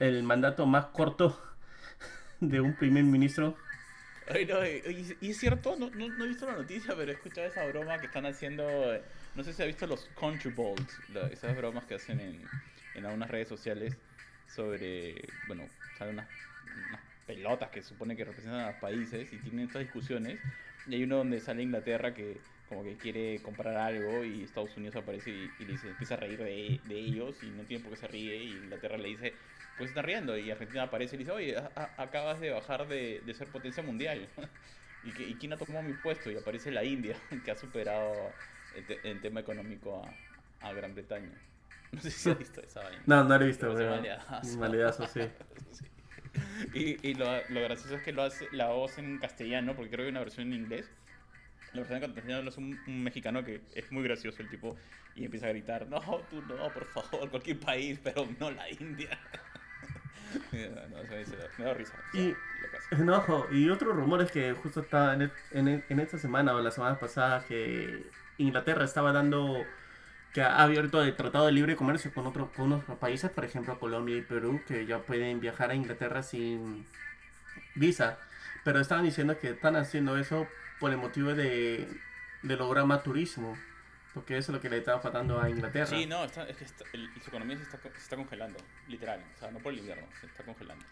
el 0.00 0.22
mandato 0.24 0.66
más 0.66 0.86
corto 0.86 1.40
de 2.40 2.60
un 2.60 2.74
primer 2.74 3.04
ministro. 3.04 3.56
Ay, 4.28 4.44
no, 4.44 4.66
y, 4.66 5.30
es 5.30 5.38
cierto, 5.38 5.76
no, 5.76 5.88
no, 5.90 6.24
he 6.24 6.28
visto 6.28 6.46
la 6.46 6.56
noticia, 6.56 6.94
pero 6.96 7.12
he 7.12 7.14
escuchado 7.14 7.46
esa 7.46 7.64
broma 7.66 7.98
que 7.98 8.06
están 8.06 8.26
haciendo. 8.26 8.66
No 9.36 9.44
sé 9.44 9.52
si 9.52 9.62
ha 9.62 9.66
visto 9.66 9.86
los 9.86 10.10
country 10.18 10.50
balls, 10.50 10.98
esas 11.30 11.56
bromas 11.56 11.84
que 11.84 11.94
hacen 11.94 12.18
en, 12.18 12.42
en 12.94 13.06
algunas 13.06 13.30
redes 13.30 13.48
sociales 13.48 13.96
sobre. 14.46 15.14
Bueno, 15.46 15.68
salen 15.98 16.14
unas, 16.14 16.28
unas 16.88 17.00
pelotas 17.26 17.70
que 17.70 17.82
supone 17.82 18.16
que 18.16 18.24
representan 18.24 18.60
a 18.60 18.70
los 18.72 18.80
países 18.80 19.32
y 19.32 19.38
tienen 19.38 19.66
estas 19.66 19.82
discusiones 19.82 20.38
y 20.86 20.94
hay 20.94 21.02
uno 21.02 21.16
donde 21.16 21.40
sale 21.40 21.62
Inglaterra 21.62 22.14
que 22.14 22.40
como 22.68 22.82
que 22.84 22.96
quiere 22.96 23.40
comprar 23.42 23.76
algo 23.76 24.24
y 24.24 24.42
Estados 24.42 24.76
Unidos 24.76 24.96
aparece 24.96 25.30
y, 25.30 25.52
le 25.58 25.72
dice, 25.72 25.88
empieza 25.88 26.14
a 26.14 26.18
reír 26.18 26.38
de, 26.38 26.80
de, 26.84 26.98
ellos 26.98 27.42
y 27.42 27.50
no 27.50 27.64
tiene 27.64 27.82
por 27.82 27.92
qué 27.92 28.00
se 28.00 28.08
ríe 28.08 28.36
y 28.36 28.52
Inglaterra 28.52 28.96
le 28.98 29.08
dice, 29.08 29.34
pues 29.76 29.90
está 29.90 30.02
riendo 30.02 30.36
y 30.36 30.50
Argentina 30.50 30.84
aparece 30.84 31.14
y 31.14 31.18
le 31.18 31.24
dice, 31.24 31.32
oye, 31.32 31.56
acabas 31.96 32.40
de 32.40 32.50
bajar 32.50 32.88
de, 32.88 33.22
de 33.24 33.34
ser 33.34 33.48
potencia 33.48 33.82
mundial. 33.82 34.28
¿Y, 35.04 35.12
que, 35.12 35.22
¿Y 35.22 35.34
quién 35.34 35.52
ha 35.52 35.56
tomado 35.56 35.82
mi 35.82 35.92
puesto? 35.92 36.30
Y 36.30 36.36
aparece 36.36 36.72
la 36.72 36.82
India, 36.82 37.16
que 37.44 37.50
ha 37.50 37.56
superado 37.56 38.32
en, 38.74 39.20
tema 39.20 39.40
económico 39.40 40.02
a, 40.02 40.68
a, 40.68 40.72
Gran 40.72 40.94
Bretaña. 40.94 41.30
No 41.92 42.00
sé 42.00 42.10
si 42.10 42.30
has 42.30 42.38
visto 42.38 42.60
esa 42.60 42.82
vaina. 42.82 43.02
No, 43.06 43.24
no 43.24 43.38
lo 43.38 43.44
he 43.44 43.48
visto. 43.48 43.72
Pero 43.74 44.02
maleazo, 44.58 45.06
sí. 45.06 45.20
sí. 45.72 45.84
Y, 46.74 47.08
y 47.08 47.14
lo, 47.14 47.24
lo, 47.48 47.60
gracioso 47.62 47.96
es 47.96 48.02
que 48.02 48.12
lo 48.12 48.22
hace 48.22 48.46
la 48.52 48.68
voz 48.68 48.98
en 48.98 49.18
castellano, 49.18 49.74
porque 49.74 49.90
creo 49.90 50.00
que 50.00 50.04
hay 50.04 50.10
una 50.10 50.20
versión 50.20 50.48
en 50.48 50.60
inglés. 50.60 50.90
La 51.72 51.80
versión 51.80 52.02
en 52.02 52.12
castellano 52.12 52.42
lo 52.42 52.48
hace 52.50 52.60
un, 52.60 53.02
mexicano 53.02 53.44
que 53.44 53.62
es 53.74 53.90
muy 53.90 54.02
gracioso 54.02 54.42
el 54.42 54.48
tipo 54.48 54.76
y 55.14 55.24
empieza 55.24 55.46
a 55.46 55.50
gritar, 55.50 55.86
no, 55.88 56.00
tú 56.30 56.42
no, 56.42 56.70
por 56.72 56.84
favor, 56.86 57.30
cualquier 57.30 57.58
país, 57.58 57.98
pero 58.02 58.26
no 58.38 58.50
la 58.50 58.70
India. 58.70 59.18
no, 60.52 61.02
me 61.58 61.64
da 61.64 61.74
risa. 61.74 61.94
Y, 62.12 62.34
no, 62.98 63.46
y 63.50 63.70
otro 63.70 63.92
rumor 63.92 64.20
es 64.22 64.30
que 64.30 64.52
justo 64.52 64.80
estaba 64.80 65.14
en, 65.14 65.30
en, 65.52 65.84
en 65.88 66.00
esta 66.00 66.18
semana 66.18 66.54
o 66.54 66.60
la 66.60 66.70
semana 66.70 66.98
pasada 66.98 67.44
que 67.46 68.04
Inglaterra 68.38 68.84
estaba 68.84 69.12
dando 69.12 69.64
que 70.36 70.42
ha 70.42 70.62
abierto 70.62 71.02
el 71.02 71.16
Tratado 71.16 71.46
de 71.46 71.52
Libre 71.52 71.76
Comercio 71.76 72.12
con, 72.12 72.26
otro, 72.26 72.52
con 72.52 72.70
otros 72.70 72.98
países, 72.98 73.30
por 73.30 73.46
ejemplo 73.46 73.80
Colombia 73.80 74.18
y 74.18 74.20
Perú, 74.20 74.60
que 74.68 74.84
ya 74.84 74.98
pueden 74.98 75.40
viajar 75.40 75.70
a 75.70 75.74
Inglaterra 75.74 76.22
sin 76.22 76.84
visa. 77.74 78.18
Pero 78.62 78.78
estaban 78.78 79.06
diciendo 79.06 79.38
que 79.38 79.48
están 79.48 79.76
haciendo 79.76 80.18
eso 80.18 80.46
por 80.78 80.90
el 80.90 80.98
motivo 80.98 81.32
de, 81.32 81.88
de 82.42 82.56
lograr 82.56 82.84
más 82.84 83.02
turismo. 83.02 83.56
Porque 84.12 84.36
eso 84.36 84.52
es 84.52 84.56
lo 84.56 84.60
que 84.60 84.68
le 84.68 84.76
estaba 84.76 85.00
faltando 85.00 85.40
a 85.40 85.48
Inglaterra. 85.48 85.86
Sí, 85.86 86.04
no, 86.04 86.22
es 86.24 86.32
que 86.32 86.66
su 87.18 87.30
economía 87.30 87.56
se 87.56 87.62
está, 87.62 87.78
se 87.80 87.88
está, 87.96 88.16
congelando, 88.16 88.58
literal. 88.88 89.24
O 89.36 89.38
sea, 89.38 89.50
no 89.50 89.58
por 89.60 89.72
el 89.72 89.78
invierno, 89.78 90.06
se 90.20 90.26
está 90.26 90.44
congelando. 90.44 90.84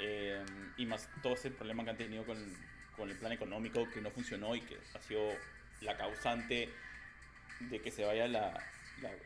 Eh, 0.00 0.44
y 0.78 0.86
más 0.86 1.08
todo 1.22 1.34
ese 1.34 1.52
problema 1.52 1.84
que 1.84 1.90
han 1.90 1.96
tenido 1.96 2.24
con, 2.24 2.36
con 2.96 3.08
el 3.08 3.16
plan 3.16 3.30
económico 3.30 3.88
que 3.88 4.00
no 4.00 4.10
funcionó 4.10 4.56
y 4.56 4.62
que 4.62 4.78
ha 4.96 5.00
sido 5.00 5.30
la 5.80 5.96
causante 5.96 6.68
de 7.60 7.80
que 7.80 7.92
se 7.92 8.04
vaya 8.04 8.26
la, 8.26 8.60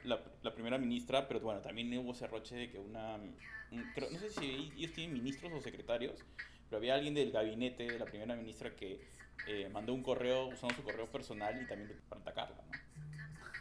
la, 0.04 0.20
la, 0.42 0.54
primera 0.54 0.78
ministra, 0.78 1.26
pero 1.28 1.40
bueno, 1.40 1.60
también 1.60 1.96
hubo 1.98 2.12
ese 2.12 2.26
roche 2.26 2.54
de 2.56 2.70
que 2.70 2.78
una... 2.78 3.18
no 3.18 4.18
sé 4.18 4.30
si 4.30 4.72
ellos 4.76 4.92
tienen 4.92 5.14
ministros 5.14 5.52
o 5.52 5.60
secretarios, 5.60 6.24
pero 6.68 6.78
había 6.78 6.94
alguien 6.94 7.14
del 7.14 7.32
gabinete 7.32 7.84
de 7.84 7.98
la 7.98 8.04
primera 8.04 8.34
ministra 8.36 8.74
que 8.74 9.00
eh, 9.46 9.68
mandó 9.72 9.92
un 9.94 10.02
correo 10.02 10.46
usando 10.46 10.74
su 10.74 10.82
correo 10.82 11.06
personal 11.06 11.60
y 11.60 11.66
también 11.66 11.92
para 12.08 12.20
atacarla, 12.20 12.56
¿no? 12.56 12.84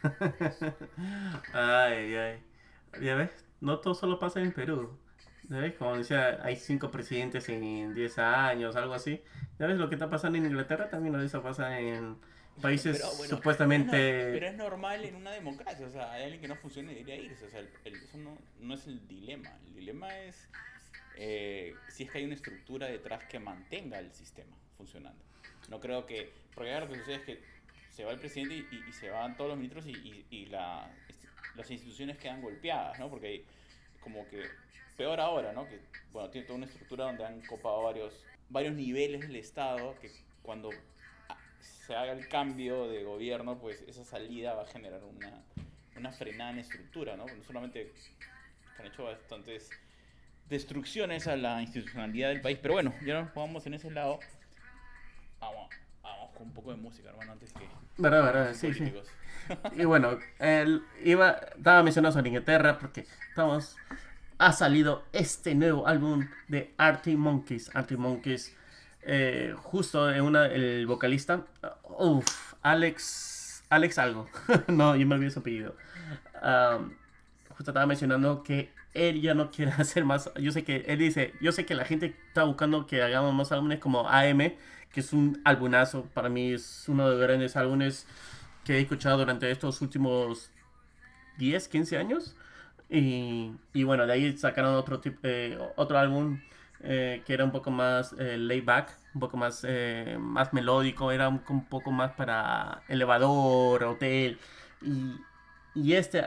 ay, 1.52 2.14
ay. 2.14 2.42
Ya 3.00 3.14
ves, 3.14 3.30
no 3.60 3.78
todo 3.80 3.94
solo 3.94 4.18
pasa 4.18 4.40
en 4.40 4.52
Perú. 4.52 4.98
¿Ya 5.48 5.58
ves? 5.58 5.74
Como 5.74 5.96
decía, 5.96 6.40
hay 6.42 6.56
cinco 6.56 6.90
presidentes 6.90 7.48
en 7.48 7.94
10 7.94 8.18
años, 8.18 8.76
algo 8.76 8.94
así. 8.94 9.22
¿Ya 9.58 9.66
ves 9.66 9.76
lo 9.76 9.88
que 9.88 9.94
está 9.94 10.08
pasando 10.08 10.38
en 10.38 10.46
Inglaterra? 10.46 10.88
También 10.88 11.14
eso 11.16 11.42
pasa 11.42 11.78
en 11.80 12.16
países 12.60 13.02
supuestamente... 13.28 13.90
Pero 14.32 14.46
es 14.46 14.56
normal 14.56 15.04
en 15.04 15.14
una 15.14 15.32
democracia, 15.32 15.86
o 15.86 15.90
sea, 15.90 16.12
hay 16.12 16.24
alguien 16.24 16.40
que 16.40 16.48
no 16.48 16.56
funcione 16.56 16.92
y 16.92 16.96
debería 16.96 17.16
irse, 17.16 17.46
o 17.46 17.50
sea, 17.50 17.60
eso 17.84 18.18
no, 18.18 18.38
no, 18.60 18.74
es 18.74 18.86
el 18.86 19.06
dilema, 19.06 19.56
el 19.66 19.74
dilema 19.74 20.18
es 20.20 20.48
eh, 21.16 21.74
si 21.88 22.04
es 22.04 22.10
que 22.10 22.18
hay 22.18 22.24
una 22.24 22.34
estructura 22.34 22.86
detrás 22.86 23.24
que 23.24 23.38
mantenga 23.38 23.98
el 23.98 24.12
sistema 24.12 24.56
funcionando. 24.76 25.22
No 25.68 25.80
creo 25.80 26.04
que, 26.06 26.32
porque 26.54 26.78
lo 26.78 26.88
que 26.88 26.96
sucede 26.96 27.14
es 27.16 27.22
que 27.22 27.40
se 27.90 28.04
va 28.04 28.12
el 28.12 28.18
presidente 28.18 28.54
y, 28.54 28.92
se 28.92 29.10
van 29.10 29.36
todos 29.36 29.50
los 29.50 29.56
ministros 29.56 29.86
y, 29.86 30.26
y 30.30 30.46
la, 30.46 30.90
las 31.54 31.70
instituciones 31.70 32.18
quedan 32.18 32.42
golpeadas, 32.42 32.98
¿no? 32.98 33.08
Porque 33.08 33.44
como 34.00 34.26
que 34.28 34.42
peor 34.96 35.20
ahora, 35.20 35.52
¿no? 35.52 35.66
Que, 35.66 35.80
bueno, 36.12 36.30
tiene 36.30 36.46
toda 36.46 36.56
una 36.58 36.66
estructura 36.66 37.04
donde 37.04 37.24
han 37.24 37.40
copado 37.42 37.82
varios, 37.82 38.24
varios 38.48 38.74
niveles 38.74 39.22
del 39.22 39.36
Estado 39.36 39.94
que 40.00 40.10
cuando 40.42 40.70
se 41.64 41.94
haga 41.94 42.12
el 42.12 42.28
cambio 42.28 42.88
de 42.88 43.02
gobierno, 43.04 43.58
pues 43.58 43.82
esa 43.86 44.04
salida 44.04 44.54
va 44.54 44.62
a 44.62 44.66
generar 44.66 45.02
una, 45.02 45.42
una 45.96 46.12
frenada 46.12 46.50
en 46.50 46.58
estructura, 46.58 47.16
¿no? 47.16 47.26
No 47.26 47.42
solamente 47.42 47.92
han 48.78 48.86
hecho 48.86 49.04
bastantes 49.04 49.70
destrucciones 50.48 51.26
a 51.26 51.36
la 51.36 51.60
institucionalidad 51.62 52.28
del 52.28 52.40
país, 52.40 52.58
pero 52.60 52.74
bueno, 52.74 52.94
ya 53.04 53.20
nos 53.20 53.30
jugamos 53.32 53.66
en 53.66 53.74
ese 53.74 53.90
lado. 53.90 54.20
Vamos, 55.40 55.68
vamos 56.02 56.30
con 56.32 56.46
un 56.48 56.54
poco 56.54 56.70
de 56.70 56.76
música, 56.76 57.10
hermano, 57.10 57.32
antes 57.32 57.52
que... 57.52 57.68
Verdad, 57.96 58.24
verdad, 58.24 58.54
sí, 58.54 58.72
sí. 58.72 58.92
y 59.76 59.84
bueno, 59.84 60.18
iba, 61.04 61.30
estaba 61.56 61.82
mencionando 61.82 62.12
sobre 62.12 62.28
Inglaterra 62.28 62.78
porque 62.78 63.06
estamos... 63.28 63.76
Ha 64.36 64.52
salido 64.52 65.04
este 65.12 65.54
nuevo 65.54 65.86
álbum 65.86 66.28
de 66.48 66.74
Artie 66.76 67.16
Monkeys. 67.16 67.70
Artie 67.74 67.96
Monkeys 67.96 68.54
eh, 69.06 69.54
justo 69.56 70.06
una, 70.22 70.46
el 70.46 70.86
vocalista, 70.86 71.44
Alex, 72.62 73.64
Alex 73.70 73.98
algo, 73.98 74.28
no, 74.68 74.96
yo 74.96 75.06
me 75.06 75.14
olvidé 75.14 75.30
su 75.30 75.40
apellido. 75.40 75.76
justo 77.56 77.70
estaba 77.70 77.86
mencionando 77.86 78.42
que 78.42 78.72
él 78.94 79.20
ya 79.20 79.34
no 79.34 79.50
quiere 79.50 79.72
hacer 79.78 80.04
más, 80.04 80.30
yo 80.40 80.52
sé 80.52 80.64
que 80.64 80.84
él 80.86 80.98
dice, 80.98 81.34
yo 81.40 81.52
sé 81.52 81.66
que 81.66 81.74
la 81.74 81.84
gente 81.84 82.14
está 82.28 82.44
buscando 82.44 82.86
que 82.86 83.02
hagamos 83.02 83.34
más 83.34 83.52
álbumes 83.52 83.78
como 83.80 84.08
AM, 84.08 84.52
que 84.92 85.00
es 85.00 85.12
un 85.12 85.40
álbumazo, 85.44 86.04
para 86.14 86.28
mí 86.28 86.52
es 86.52 86.84
uno 86.88 87.08
de 87.08 87.16
los 87.16 87.22
grandes 87.22 87.56
álbumes 87.56 88.06
que 88.64 88.76
he 88.76 88.80
escuchado 88.80 89.18
durante 89.18 89.50
estos 89.50 89.80
últimos 89.82 90.50
10, 91.38 91.68
15 91.68 91.98
años. 91.98 92.36
Y, 92.88 93.52
y 93.72 93.82
bueno, 93.82 94.06
de 94.06 94.12
ahí 94.12 94.36
sacaron 94.38 94.74
otro, 94.74 95.00
eh, 95.22 95.58
otro 95.76 95.98
álbum 95.98 96.40
eh, 96.80 97.22
que 97.24 97.32
era 97.32 97.44
un 97.44 97.52
poco 97.52 97.70
más 97.70 98.14
eh, 98.18 98.36
laid 98.36 98.64
back, 98.64 98.90
un 99.14 99.20
poco 99.20 99.36
más, 99.36 99.64
eh, 99.66 100.16
más 100.20 100.52
melódico, 100.52 101.12
era 101.12 101.28
un, 101.28 101.40
poco 101.66 101.90
más 101.90 102.12
para 102.12 102.82
elevador, 102.88 103.84
hotel. 103.84 104.38
Y, 104.82 105.20
y 105.74 105.94
este, 105.94 106.26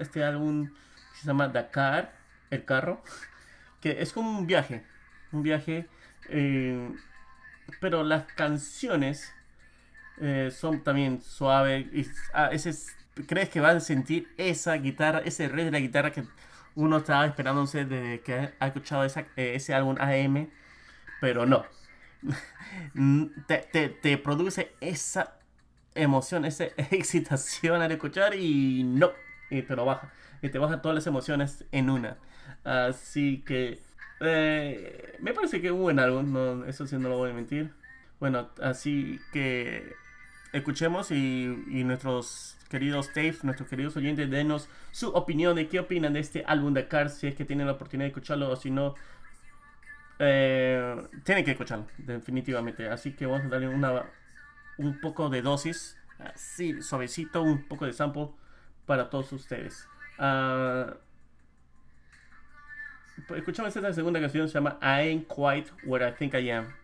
este 0.00 0.24
álbum 0.24 0.70
se 1.14 1.26
llama 1.26 1.48
Dakar, 1.48 2.12
el 2.50 2.64
carro, 2.64 3.02
que 3.80 4.02
es 4.02 4.12
como 4.12 4.38
un 4.38 4.46
viaje, 4.46 4.84
un 5.32 5.42
viaje, 5.42 5.88
pero 7.80 8.04
las 8.04 8.24
canciones 8.34 9.32
son 10.50 10.84
también 10.84 11.20
suaves 11.22 11.86
y 11.92 12.06
a 12.32 12.50
veces 12.50 12.94
crees 13.26 13.48
que 13.48 13.60
vas 13.60 13.76
a 13.76 13.80
sentir 13.80 14.28
esa 14.36 14.74
guitarra, 14.74 15.20
ese 15.24 15.48
red 15.48 15.64
de 15.66 15.70
la 15.72 15.80
guitarra 15.80 16.12
que 16.12 16.24
uno 16.74 16.98
estaba 16.98 17.26
esperándose 17.26 17.84
desde 17.84 18.20
que 18.20 18.52
ha 18.58 18.66
escuchado 18.66 19.04
eh, 19.04 19.54
ese 19.54 19.74
álbum 19.74 19.96
AM, 19.98 20.50
pero 21.20 21.46
no. 21.46 21.64
te, 23.46 23.88
te, 23.88 24.18
produce 24.18 24.74
esa 24.80 25.38
emoción, 25.94 26.44
esa 26.44 26.64
excitación 26.90 27.82
al 27.82 27.92
escuchar 27.92 28.34
y 28.34 28.84
no, 28.84 29.10
y 29.50 29.62
te 29.62 29.76
lo 29.76 29.84
baja. 29.84 30.12
Y 30.40 30.48
te 30.48 30.58
baja 30.58 30.82
todas 30.82 30.94
las 30.94 31.06
emociones 31.06 31.64
en 31.72 31.90
una. 31.90 32.16
Así 32.64 33.42
que 33.46 33.80
eh, 34.20 35.16
me 35.20 35.34
parece 35.34 35.60
que 35.60 35.68
es 35.68 35.72
un 35.72 35.82
buen 35.82 35.98
álbum, 35.98 36.32
no, 36.32 36.64
eso 36.64 36.86
sí 36.86 36.96
no 36.96 37.08
lo 37.08 37.18
voy 37.18 37.30
a 37.30 37.34
mentir. 37.34 37.72
Bueno, 38.18 38.50
así 38.62 39.20
que 39.32 39.94
escuchemos 40.52 41.10
y, 41.10 41.64
y 41.68 41.84
nuestros 41.84 42.56
queridos 42.72 43.12
Dave, 43.14 43.36
nuestros 43.42 43.68
queridos 43.68 43.94
oyentes, 43.98 44.30
denos 44.30 44.66
su 44.92 45.10
opinión 45.10 45.54
de 45.54 45.68
qué 45.68 45.78
opinan 45.78 46.14
de 46.14 46.20
este 46.20 46.42
álbum 46.46 46.72
de 46.72 46.88
Cars, 46.88 47.18
si 47.18 47.26
es 47.26 47.34
que 47.34 47.44
tienen 47.44 47.66
la 47.66 47.74
oportunidad 47.74 48.06
de 48.06 48.08
escucharlo 48.08 48.48
o 48.48 48.56
si 48.56 48.70
no, 48.70 48.94
eh, 50.18 50.96
tienen 51.22 51.44
que 51.44 51.50
escucharlo, 51.50 51.86
definitivamente. 51.98 52.88
Así 52.88 53.12
que 53.12 53.26
vamos 53.26 53.44
a 53.44 53.48
darle 53.50 53.68
una, 53.68 54.06
un 54.78 54.98
poco 55.02 55.28
de 55.28 55.42
dosis, 55.42 55.98
así 56.18 56.80
suavecito, 56.80 57.42
un 57.42 57.68
poco 57.68 57.84
de 57.84 57.92
sample 57.92 58.30
para 58.86 59.10
todos 59.10 59.30
ustedes. 59.32 59.86
Uh, 60.18 60.94
escuchamos 63.36 63.76
esta 63.76 63.92
segunda 63.92 64.18
canción, 64.18 64.48
se 64.48 64.54
llama 64.54 64.78
I 64.80 65.08
Ain't 65.08 65.28
Quite 65.28 65.70
Where 65.84 66.08
I 66.08 66.12
Think 66.12 66.32
I 66.32 66.50
Am. 66.50 66.81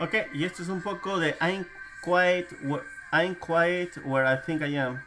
Ok, 0.00 0.14
y 0.32 0.44
esto 0.44 0.62
es 0.62 0.70
un 0.70 0.80
poco 0.80 1.18
de 1.18 1.36
I'm 1.42 1.66
quiet, 2.02 2.50
I'm 3.12 3.34
quiet 3.34 3.98
where 4.04 4.26
I 4.26 4.40
think 4.44 4.62
I 4.62 4.74
am. 4.78 5.02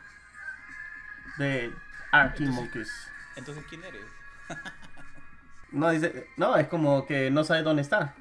De 1.40 1.74
Arctic 2.12 2.48
Monkeys. 2.50 2.92
Entonces, 3.36 3.64
¿quién 3.68 3.84
eres? 3.84 4.06
no, 5.72 5.90
dice, 5.90 6.28
no, 6.38 6.56
es 6.58 6.68
como 6.68 7.08
que 7.08 7.32
no 7.32 7.44
sabes 7.44 7.64
dónde 7.64 7.82
está. 7.82 8.14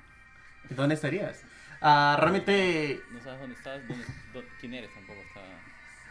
¿Dónde 0.70 0.94
estarías? 0.94 1.44
Uh, 1.82 2.16
realmente. 2.16 3.02
No 3.10 3.20
sabes 3.20 3.40
dónde 3.40 3.54
estás, 3.54 3.82
quién 4.58 4.72
eres 4.72 4.94
tampoco. 4.94 5.20
Está, 5.20 5.40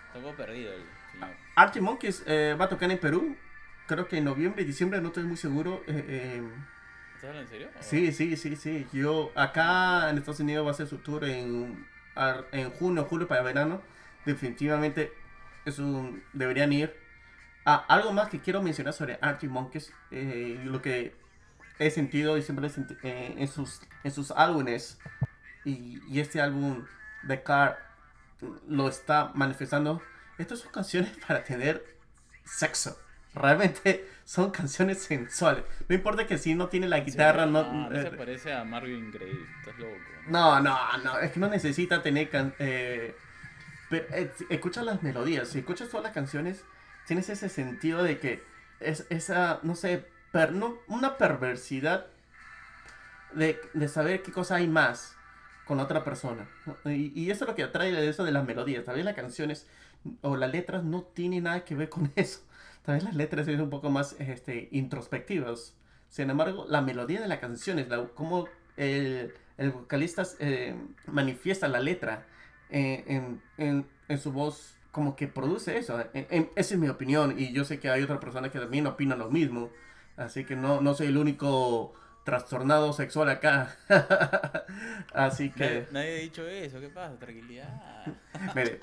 está 0.05 0.17
un 0.19 0.23
poco 0.25 0.35
perdido 0.37 0.73
el 0.73 0.83
señor. 1.11 1.29
Arctic 1.55 1.81
Monkeys 1.81 2.23
eh, 2.27 2.55
va 2.59 2.65
a 2.65 2.69
tocar 2.69 2.91
en 2.91 2.99
Perú. 2.99 3.35
Creo 3.87 4.07
que 4.07 4.19
en 4.19 4.25
noviembre, 4.25 4.63
diciembre, 4.63 5.01
no 5.01 5.07
estoy 5.07 5.23
muy 5.23 5.37
seguro. 5.37 5.83
Eh, 5.87 6.05
eh, 6.07 6.43
¿Estás 7.21 7.35
en 7.35 7.47
serio? 7.47 7.69
Sí, 7.81 8.11
sí, 8.11 8.35
sí, 8.35 8.55
sí. 8.55 8.87
Yo 8.91 9.31
acá 9.35 10.09
en 10.09 10.17
Estados 10.17 10.39
Unidos 10.39 10.65
va 10.65 10.71
a 10.71 10.73
ser 10.73 10.87
su 10.87 10.97
tour 10.97 11.23
en, 11.23 11.85
en 12.51 12.71
junio, 12.71 13.05
julio 13.05 13.27
para 13.27 13.43
verano. 13.43 13.79
Definitivamente 14.25 15.13
eso 15.63 16.09
deberían 16.33 16.73
ir. 16.73 16.95
Ah, 17.63 17.85
algo 17.89 18.11
más 18.11 18.29
que 18.29 18.39
quiero 18.39 18.63
mencionar 18.63 18.93
sobre 18.93 19.19
Arctic 19.21 19.51
Monkeys, 19.51 19.93
eh, 20.09 20.59
lo 20.65 20.81
que 20.81 21.13
he 21.77 21.91
sentido 21.91 22.37
y 22.37 22.41
siempre 22.41 22.65
he 22.65 22.69
sentido, 22.71 22.99
eh, 23.03 23.35
en, 23.37 23.47
sus, 23.47 23.81
en 24.03 24.11
sus 24.11 24.31
álbumes, 24.31 24.97
y, 25.63 26.01
y 26.11 26.21
este 26.21 26.41
álbum 26.41 26.87
The 27.27 27.43
Car 27.43 27.77
lo 28.67 28.87
está 28.87 29.31
manifestando. 29.35 30.01
Estas 30.39 30.57
son 30.57 30.71
canciones 30.71 31.11
para 31.27 31.43
tener 31.43 31.85
sexo. 32.45 32.97
Realmente 33.33 34.05
son 34.25 34.51
canciones 34.51 35.01
sensuales. 35.03 35.63
No 35.87 35.95
importa 35.95 36.27
que 36.27 36.37
si 36.37 36.53
no 36.53 36.67
tiene 36.67 36.87
la 36.89 36.99
guitarra, 36.99 37.45
no. 37.45 37.63
no, 37.63 37.89
no 37.89 38.01
se 38.01 38.07
eh, 38.07 38.11
parece 38.11 38.53
a 38.53 38.63
Marvin 38.65 39.09
Gaye, 39.11 39.31
estás 39.59 39.77
loco. 39.79 39.95
no, 40.27 40.59
no, 40.59 40.77
no, 41.03 41.19
es 41.19 41.31
que 41.31 41.39
no 41.39 41.47
necesita 41.47 42.01
tener. 42.01 42.29
can- 42.29 42.53
eh, 42.59 43.15
pero, 43.89 44.05
eh, 44.13 44.31
si 44.37 44.45
escuchas 44.49 44.83
las 44.85 45.01
melodías, 45.03 45.47
si 45.49 45.59
escuchas 45.59 45.87
todas 45.89 46.03
las 46.03 46.13
canciones, 46.13 46.63
tienes 47.07 47.29
ese 47.29 47.47
sentido 47.49 48.03
de 48.03 48.19
que 48.19 48.43
es 48.81 49.05
esa, 49.09 49.59
no 49.63 49.75
sé, 49.75 50.05
per- 50.31 50.51
no- 50.53 50.75
una 50.87 51.17
perversidad 51.17 52.07
de, 53.33 53.59
de 53.73 53.87
saber 53.87 54.23
qué 54.23 54.31
cosa 54.31 54.55
hay 54.55 54.67
más 54.67 55.15
con 55.65 55.77
la 55.77 55.83
otra 55.83 56.03
persona. 56.03 56.47
y 56.85 57.29
eso 57.31 57.45
es 57.45 57.49
lo 57.49 57.55
que 57.55 57.63
atrae 57.63 57.91
de 57.93 58.09
eso 58.09 58.23
de 58.25 58.31
las 58.31 58.45
melodías. 58.45 58.83
Tal 58.83 58.95
vez 58.95 59.05
las 59.05 59.15
canciones 59.15 59.67
o 60.21 60.35
las 60.35 60.51
letras 60.51 60.83
no 60.83 61.03
tienen 61.03 61.43
nada 61.43 61.63
que 61.63 61.75
ver 61.75 61.87
con 61.89 62.11
eso. 62.17 62.41
Tal 62.83 62.95
vez 62.95 63.03
las 63.03 63.15
letras 63.15 63.45
son 63.45 63.61
un 63.61 63.69
poco 63.69 63.89
más 63.89 64.15
este, 64.19 64.69
introspectivas. 64.71 65.75
Sin 66.09 66.29
embargo, 66.29 66.65
la 66.67 66.81
melodía 66.81 67.21
de 67.21 67.27
las 67.27 67.39
canciones, 67.39 67.87
la, 67.87 68.05
cómo 68.15 68.47
el, 68.77 69.33
el 69.57 69.71
vocalista 69.71 70.23
eh, 70.39 70.75
manifiesta 71.07 71.67
la 71.67 71.79
letra 71.79 72.25
eh, 72.69 73.03
en, 73.07 73.41
en- 73.57 73.85
en 74.07 74.17
su 74.17 74.31
voz, 74.31 74.77
como 74.91 75.15
que 75.15 75.27
produce 75.27 75.77
eso. 75.77 76.03
En- 76.13 76.49
esa 76.55 76.73
es 76.73 76.79
mi 76.79 76.89
opinión 76.89 77.35
y 77.39 77.53
yo 77.53 77.63
sé 77.65 77.79
que 77.79 77.89
hay 77.89 78.01
otras 78.03 78.19
personas 78.19 78.51
que 78.51 78.59
también 78.59 78.87
opinan 78.87 79.19
lo 79.19 79.29
mismo. 79.29 79.69
Así 80.17 80.43
que 80.43 80.55
no, 80.55 80.81
no 80.81 80.93
soy 80.93 81.07
el 81.07 81.17
único 81.17 81.93
trastornado 82.23 82.93
sexual 82.93 83.29
acá. 83.29 83.75
Así 85.13 85.49
que, 85.51 85.87
nadie 85.91 86.17
ha 86.17 86.21
dicho 86.21 86.47
eso, 86.47 86.79
¿qué 86.79 86.89
pasa? 86.89 87.17
Tranquilidad. 87.17 88.05
mire, 88.55 88.79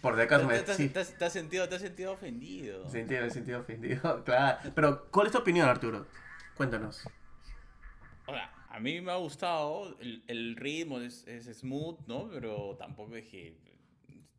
por 0.00 0.16
de 0.16 0.22
acaso 0.24 0.46
me... 0.46 0.58
¿Te, 0.58 0.62
te- 0.64 0.74
sí. 0.74 0.88
te- 0.88 1.04
te 1.04 1.24
has 1.24 1.32
sentido, 1.32 1.68
te 1.68 1.76
has 1.76 1.82
sentido 1.82 2.12
ofendido. 2.12 2.88
Sentido, 2.88 3.22
me 3.22 3.26
he 3.28 3.30
sentido 3.30 3.60
ofendido, 3.60 4.22
claro. 4.24 4.58
Pero, 4.74 5.06
¿cuál 5.10 5.26
es 5.26 5.32
tu 5.32 5.38
opinión, 5.38 5.68
Arturo? 5.68 6.06
Cuéntanos. 6.56 7.02
Sea, 8.26 8.52
a 8.68 8.80
mí 8.80 9.00
me 9.00 9.12
ha 9.12 9.16
gustado, 9.16 9.96
el, 10.00 10.22
el 10.26 10.56
ritmo 10.56 11.00
es, 11.00 11.26
es 11.26 11.46
smooth, 11.58 12.00
¿no? 12.06 12.28
Pero 12.28 12.76
tampoco 12.78 13.16
es 13.16 13.26
que 13.28 13.56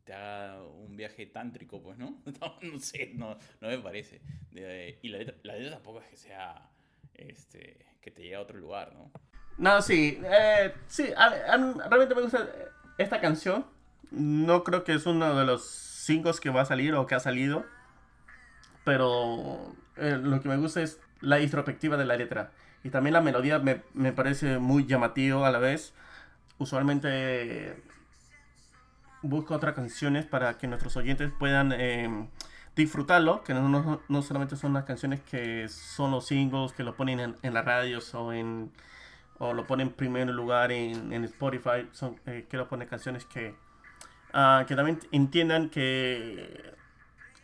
te 0.04 0.12
haga 0.14 0.62
un 0.62 0.96
viaje 0.96 1.26
tántrico, 1.26 1.82
pues, 1.82 1.98
¿no? 1.98 2.22
No, 2.40 2.58
no 2.62 2.78
sé, 2.78 3.12
no, 3.14 3.36
no 3.60 3.68
me 3.68 3.78
parece. 3.78 4.20
De- 4.50 4.98
y 5.02 5.08
la 5.08 5.18
letra, 5.18 5.34
la 5.42 5.54
letra 5.56 5.74
tampoco 5.74 6.00
es 6.00 6.08
que 6.08 6.16
sea, 6.16 6.70
este, 7.14 7.86
que 8.00 8.10
te 8.10 8.22
llegue 8.22 8.36
a 8.36 8.40
otro 8.40 8.58
lugar, 8.58 8.92
¿no? 8.94 9.10
No, 9.58 9.82
sí, 9.82 10.20
eh, 10.24 10.72
sí, 10.86 11.08
realmente 11.16 12.14
me 12.14 12.22
gusta 12.22 12.48
esta 12.96 13.20
canción. 13.20 13.66
No 14.10 14.62
creo 14.62 14.84
que 14.84 14.94
es 14.94 15.04
uno 15.04 15.34
de 15.36 15.44
los 15.44 15.64
singles 15.66 16.40
que 16.40 16.50
va 16.50 16.62
a 16.62 16.64
salir 16.64 16.94
o 16.94 17.06
que 17.06 17.16
ha 17.16 17.20
salido. 17.20 17.66
Pero 18.84 19.74
eh, 19.96 20.18
lo 20.22 20.40
que 20.40 20.48
me 20.48 20.56
gusta 20.56 20.80
es 20.80 21.00
la 21.20 21.40
introspectiva 21.40 21.96
de 21.96 22.06
la 22.06 22.16
letra. 22.16 22.52
Y 22.84 22.90
también 22.90 23.14
la 23.14 23.20
melodía 23.20 23.58
me, 23.58 23.82
me 23.94 24.12
parece 24.12 24.58
muy 24.58 24.86
llamativo 24.86 25.44
a 25.44 25.50
la 25.50 25.58
vez. 25.58 25.92
Usualmente 26.58 27.82
busco 29.22 29.54
otras 29.54 29.74
canciones 29.74 30.24
para 30.24 30.56
que 30.58 30.68
nuestros 30.68 30.96
oyentes 30.96 31.32
puedan 31.36 31.72
eh, 31.72 32.28
disfrutarlo, 32.78 33.42
que 33.44 33.54
no, 33.54 33.68
no- 33.68 34.00
no 34.08 34.22
solamente 34.22 34.56
son 34.56 34.72
las 34.74 34.84
canciones 34.86 35.20
que 35.22 35.68
son 35.68 36.12
los 36.12 36.26
singles 36.26 36.72
que 36.72 36.84
lo 36.84 36.96
ponen 36.96 37.20
en, 37.20 37.36
en 37.42 37.54
las 37.54 37.64
radios 37.66 38.14
o 38.14 38.32
en 38.32 38.72
o 39.38 39.54
lo 39.54 39.66
ponen 39.66 39.88
en 39.88 39.94
primer 39.94 40.28
lugar 40.30 40.72
en, 40.72 41.12
Spotify. 41.24 41.88
Son, 41.92 42.16
eh, 42.26 42.46
quiero 42.50 42.68
poner 42.68 42.88
canciones 42.88 43.24
que, 43.26 43.54
ah, 44.34 44.64
que 44.68 44.76
también 44.76 45.00
entiendan 45.12 45.70
que, 45.70 46.74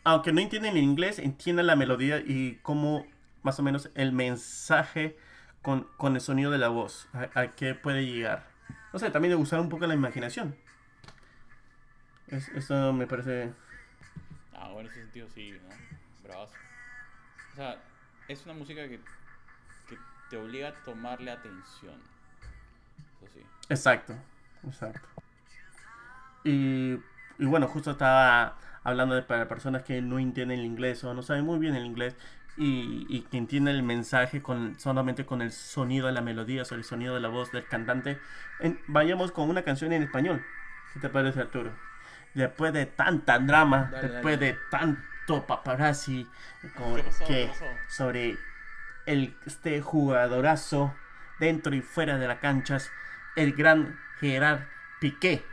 aunque 0.05 0.33
no 0.33 0.41
entienden 0.41 0.77
el 0.77 0.83
inglés, 0.85 1.19
entiendan 1.19 1.67
la 1.69 1.77
melodía 1.77 2.19
y 2.21 2.59
cómo 2.63 3.07
más 3.43 3.59
o 3.61 3.63
menos 3.65 3.91
el 3.95 4.13
mensaje 4.13 5.17
con, 5.63 5.89
con 5.99 6.15
el 6.17 6.21
sonido 6.23 6.51
de 6.51 6.59
la 6.59 6.69
voz, 6.69 7.09
a, 7.35 7.49
qué 7.49 7.75
puede 7.75 8.07
llegar. 8.07 8.47
No 8.93 8.99
sé, 9.01 9.11
también 9.11 9.31
de 9.37 9.37
usar 9.43 9.61
un 9.61 9.69
poco 9.71 9.87
la 9.87 9.95
imaginación. 9.95 10.57
Es- 12.29 12.49
eso 12.49 12.93
me 12.93 13.07
parece... 13.07 13.53
Ah, 14.55 14.71
bueno, 14.73 14.81
en 14.81 14.87
ese 14.87 15.01
sentido 15.03 15.29
sí, 15.29 15.53
¿no? 15.53 15.69
Bravazo. 16.23 16.55
O 17.53 17.57
sea, 17.57 17.77
es 18.29 18.45
una 18.45 18.55
música 18.55 18.89
que, 18.89 19.01
que 19.89 19.99
te 20.31 20.37
obliga 20.37 20.69
a 20.69 20.75
tomarle 20.85 21.31
atención. 21.31 22.01
Eso 23.17 23.33
sí. 23.33 23.41
Exacto, 23.69 24.15
exacto. 24.67 25.09
Y, 26.45 26.95
y 27.39 27.47
bueno, 27.47 27.69
justo 27.69 27.93
estaba 27.93 28.59
hablando 28.83 29.15
de 29.15 29.23
para 29.23 29.49
personas 29.49 29.83
que 29.83 30.03
no 30.03 30.19
entienden 30.19 30.61
el 30.61 30.67
inglés 30.67 31.03
o 31.05 31.15
no 31.15 31.23
saben 31.23 31.45
muy 31.45 31.59
bien 31.59 31.75
el 31.75 31.87
inglés 31.87 32.17
y, 32.57 33.07
y 33.09 33.23
que 33.23 33.39
entienden 33.39 33.77
el 33.77 33.83
mensaje 33.83 34.43
con 34.43 34.79
solamente 34.79 35.25
con 35.27 35.43
el 35.43 35.53
sonido 35.53 36.07
de 36.07 36.13
la 36.13 36.21
melodía 36.21 36.63
o 36.71 36.75
el 36.75 36.85
sonido 36.85 37.15
de 37.15 37.21
la 37.21 37.29
voz 37.29 37.51
del 37.51 37.67
cantante. 37.67 38.19
Vayamos 38.89 39.33
con 39.33 39.49
una 39.49 39.63
canción 39.63 39.93
en 39.93 40.03
español. 40.03 40.45
¿Qué 40.93 41.01
te 41.01 41.09
parece, 41.09 41.41
Arturo? 41.41 41.73
Después 42.35 42.73
de 42.73 42.87
tanta 42.87 43.39
drama, 43.39 43.89
Dale, 43.93 44.09
después 44.09 44.41
dale. 44.41 44.53
de 44.53 44.59
tanto 44.71 45.47
paparazzi 45.47 46.29
como 46.77 46.97
que 47.27 47.51
sobre 47.89 48.37
el, 49.07 49.37
este 49.47 49.81
jugadorazo 49.81 50.95
dentro 51.39 51.75
y 51.75 51.81
fuera 51.81 52.19
de 52.19 52.27
las 52.29 52.39
canchas, 52.41 52.91
el 53.37 53.53
gran 53.55 53.99
Gerard 54.21 54.63
Piqué. 55.01 55.45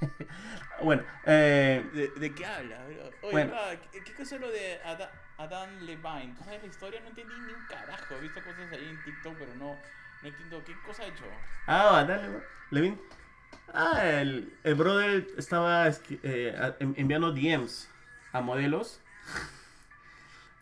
bueno, 0.82 1.02
eh, 1.24 1.88
¿De, 1.92 2.08
de 2.08 2.34
qué 2.34 2.44
habla? 2.46 2.84
Oye, 2.86 3.12
Bueno. 3.32 3.52
bra, 3.52 3.80
¿qué, 3.92 4.02
qué 4.04 4.14
cosa 4.14 4.34
es 4.34 4.40
lo 4.40 4.50
de 4.50 4.80
Ada- 4.84 5.10
Adam 5.38 5.70
Levine? 5.80 6.34
¿Tú 6.36 6.44
sabes 6.44 6.60
la 6.62 6.68
historia? 6.68 7.00
No 7.00 7.08
entendí 7.08 7.34
ni 7.46 7.52
un 7.52 7.66
carajo. 7.66 8.14
He 8.16 8.20
visto 8.20 8.42
cosas 8.42 8.72
ahí 8.72 8.88
en 8.88 9.02
TikTok, 9.04 9.36
pero 9.38 9.54
no, 9.54 9.76
no 10.22 10.28
entiendo 10.28 10.62
qué 10.64 10.74
cosa 10.84 11.04
ha 11.04 11.06
hecho. 11.06 11.24
ah, 11.66 12.04
dale, 12.06 12.40
Levin. 12.70 13.00
Ah, 13.74 14.04
el, 14.04 14.52
el 14.64 14.74
brother 14.74 15.26
estaba 15.38 15.88
esqui- 15.88 16.20
eh, 16.22 16.74
enviando 16.96 17.32
DMs 17.32 17.88
a 18.32 18.40
modelos 18.40 19.00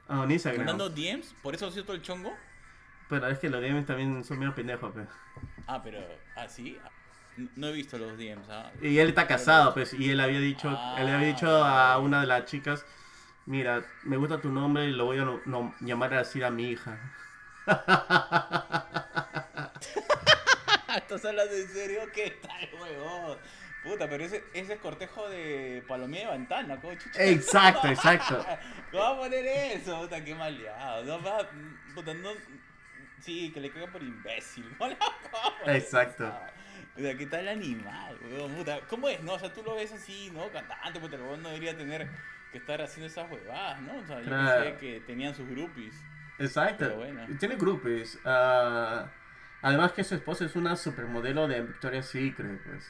a 0.09 0.25
en 0.25 0.31
Instagram. 0.31 0.66
¿Mandando 0.66 0.90
DMs? 0.90 1.35
¿Por 1.42 1.55
eso 1.55 1.66
ha 1.66 1.70
sido 1.70 1.85
todo 1.85 1.96
el 1.96 2.03
chongo? 2.03 2.33
Pero 3.09 3.27
es 3.29 3.38
que 3.40 3.51
los 3.51 3.61
DMs 3.61 3.87
también 3.87 4.23
son 4.25 4.38
medio 4.38 4.55
pendejos. 4.55 4.94
Ah, 5.66 5.81
pero, 5.83 5.99
¿ah, 6.37 6.49
sí? 6.49 6.79
Ah, 6.85 6.90
No 7.57 7.68
he 7.68 7.73
visto 7.73 7.99
los 7.99 8.16
DMs, 8.16 8.49
¿ah? 8.51 8.70
Y 8.81 8.99
él 8.99 9.09
está 9.09 9.27
casado, 9.27 9.75
pues, 9.75 9.92
y 9.94 10.11
él 10.11 10.20
había 10.20 10.38
dicho, 10.40 10.68
él 10.99 11.09
había 11.09 11.27
dicho 11.27 11.64
a 11.64 11.99
una 11.99 12.20
de 12.20 12.27
las 12.29 12.44
chicas, 12.44 12.85
mira, 13.46 13.83
me 14.05 14.16
gusta 14.16 14.40
tu 14.40 14.51
nombre 14.53 14.85
y 14.87 14.92
lo 14.92 15.07
voy 15.07 15.18
a 15.18 15.25
no- 15.25 15.40
no- 15.46 15.75
llamar 15.81 16.14
así 16.14 16.42
a 16.42 16.51
mi 16.51 16.70
hija. 16.70 16.99
¿Estás 20.96 21.24
hablando 21.24 21.55
en 21.55 21.68
serio? 21.68 22.00
¿Qué 22.12 22.31
tal, 22.42 22.68
huevón? 22.81 23.38
Puta, 23.83 24.09
pero 24.09 24.24
ese, 24.24 24.44
ese 24.53 24.74
es 24.74 24.81
cortejo 24.81 25.29
de 25.31 25.83
Palomía 25.88 26.26
de 26.26 26.33
Ventana, 26.33 26.79
¿cómo 26.81 26.94
chucha? 26.96 27.22
Exacto, 27.24 27.88
exacto. 27.88 28.44
¿Cómo 28.90 29.03
va 29.03 29.11
a 29.11 29.16
poner 29.18 29.46
eso? 29.46 30.00
Puta, 30.03 30.22
qué 30.22 30.35
maleado. 30.35 31.05
No 31.05 31.22
va, 31.22 31.48
puta, 31.94 32.12
no. 32.14 32.31
Sí, 33.20 33.50
que 33.53 33.61
le 33.61 33.70
caiga 33.70 33.90
por 33.90 34.03
imbécil. 34.03 34.64
¿Cómo 34.79 34.90
le 34.90 34.96
va 34.96 35.07
a 35.07 35.59
poner 35.61 35.76
Exacto. 35.76 36.31
O 36.96 37.00
sea, 37.00 37.16
¿qué 37.16 37.26
tal 37.26 37.48
animal, 37.48 38.18
weón? 38.22 38.53
Puta, 38.55 38.81
¿cómo 38.88 39.09
es? 39.09 39.22
No, 39.22 39.35
o 39.35 39.38
sea, 39.38 39.53
tú 39.53 39.62
lo 39.62 39.74
ves 39.76 39.92
así, 39.92 40.31
¿no? 40.35 40.50
Cantante, 40.50 41.00
puta, 41.00 41.16
el 41.16 41.22
huevón 41.22 41.42
no 41.42 41.48
debería 41.48 41.74
tener 41.76 42.07
que 42.53 42.59
estar 42.59 42.83
haciendo 42.83 43.07
esas 43.07 43.31
huevadas, 43.31 43.81
¿no? 43.81 43.96
O 43.98 44.07
sea, 44.07 44.18
yo 44.20 44.26
Claro. 44.26 44.64
pensé 44.64 44.76
que 44.79 45.00
tenían 45.00 45.35
sus 45.35 45.48
groupies. 45.48 45.94
Exacto. 46.38 46.96
Bueno. 46.96 47.26
Tiene 47.38 47.57
grupos. 47.57 48.18
ah, 48.24 49.07
además 49.62 49.92
que 49.92 50.05
su 50.05 50.14
esposa 50.14 50.44
es 50.44 50.57
una 50.57 50.77
supermodelo 50.77 51.49
de 51.49 51.62
Victoria's 51.62 52.07
Secret, 52.07 52.61
pues. 52.64 52.85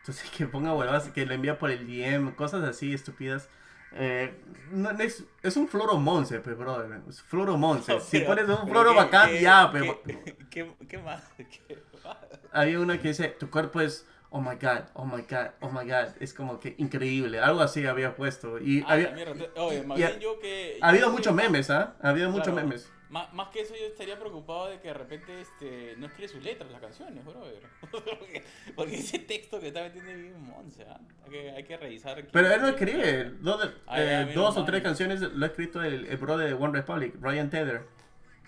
Entonces 0.00 0.30
que 0.30 0.46
ponga 0.46 0.74
huevas, 0.74 1.08
que 1.10 1.24
le 1.26 1.34
envía 1.34 1.58
por 1.58 1.70
el 1.70 1.86
DM, 1.86 2.34
cosas 2.34 2.64
así 2.64 2.92
estúpidas. 2.92 3.48
Eh, 3.94 4.34
no, 4.70 4.92
no 4.92 4.98
es, 5.04 5.24
es 5.42 5.56
un 5.56 5.68
floro 5.68 5.96
monce, 5.98 6.40
pues, 6.40 6.56
brother. 6.56 7.00
Es 7.08 7.20
floro 7.22 7.56
monce. 7.58 8.00
si 8.00 8.18
Pero- 8.18 8.26
pones 8.30 8.44
un 8.48 8.56
pero 8.56 8.66
floro 8.68 8.90
¿qué- 8.92 8.96
bacán, 8.96 9.28
qué- 9.30 9.40
ya, 9.42 9.70
pues. 9.70 9.82
¿qué, 10.06 10.36
qué, 10.50 10.74
qué 10.88 10.98
más? 10.98 11.22
¿Qué 11.36 11.78
más? 12.04 12.16
Había 12.52 12.80
una 12.80 13.00
que 13.00 13.08
dice, 13.08 13.28
tu 13.28 13.48
cuerpo 13.50 13.80
es, 13.80 14.06
oh 14.30 14.40
my 14.40 14.56
god, 14.56 14.84
oh 14.94 15.04
my 15.04 15.22
god, 15.22 15.48
oh 15.60 15.70
my 15.70 15.84
god. 15.88 16.08
Es 16.20 16.32
como 16.34 16.58
que 16.58 16.74
increíble. 16.78 17.38
Algo 17.38 17.60
así 17.60 17.86
había 17.86 18.16
puesto. 18.16 18.58
Y 18.58 18.80
Ah, 18.82 18.94
había, 18.94 19.10
mierda. 19.10 19.34
Oye, 19.56 19.82
más 19.84 19.98
y 19.98 20.02
bien 20.02 20.18
yo 20.20 20.40
que. 20.40 20.78
ha 20.80 20.88
habido 20.88 21.10
muchos 21.10 21.34
memes, 21.34 21.68
¿ah? 21.70 21.94
Ha 22.02 22.08
habido 22.08 22.30
muchos 22.30 22.48
claro, 22.52 22.66
memes. 22.66 22.90
Más, 23.12 23.30
más 23.34 23.48
que 23.48 23.60
eso, 23.60 23.74
yo 23.76 23.84
estaría 23.88 24.18
preocupado 24.18 24.68
de 24.68 24.80
que 24.80 24.88
de 24.88 24.94
repente 24.94 25.38
este, 25.42 25.94
no 25.98 26.06
escribe 26.06 26.28
sus 26.28 26.42
letras, 26.42 26.70
las 26.70 26.80
canciones, 26.80 27.22
brother. 27.22 27.62
porque, 27.90 28.42
porque 28.74 28.94
ese 28.96 29.18
texto 29.18 29.60
que 29.60 29.68
está 29.68 29.82
metiendo 29.82 30.10
es 30.10 30.16
bien 30.16 30.42
monce, 30.42 30.86
¿ah? 30.88 30.98
Hay 31.26 31.30
que, 31.30 31.50
hay 31.50 31.62
que 31.62 31.76
revisar. 31.76 32.26
Pero 32.32 32.54
él 32.54 32.62
no 32.62 32.68
escribe. 32.68 33.24
Dos, 33.40 33.60
de- 33.60 33.74
eh, 33.96 34.32
dos 34.34 34.56
o 34.56 34.64
tres 34.64 34.82
canciones 34.82 35.20
lo 35.20 35.44
ha 35.44 35.48
escrito 35.48 35.82
el, 35.82 36.06
el 36.06 36.16
bro 36.16 36.38
de 36.38 36.54
One 36.54 36.72
Republic, 36.72 37.14
Ryan 37.20 37.50
Tedder. 37.50 37.86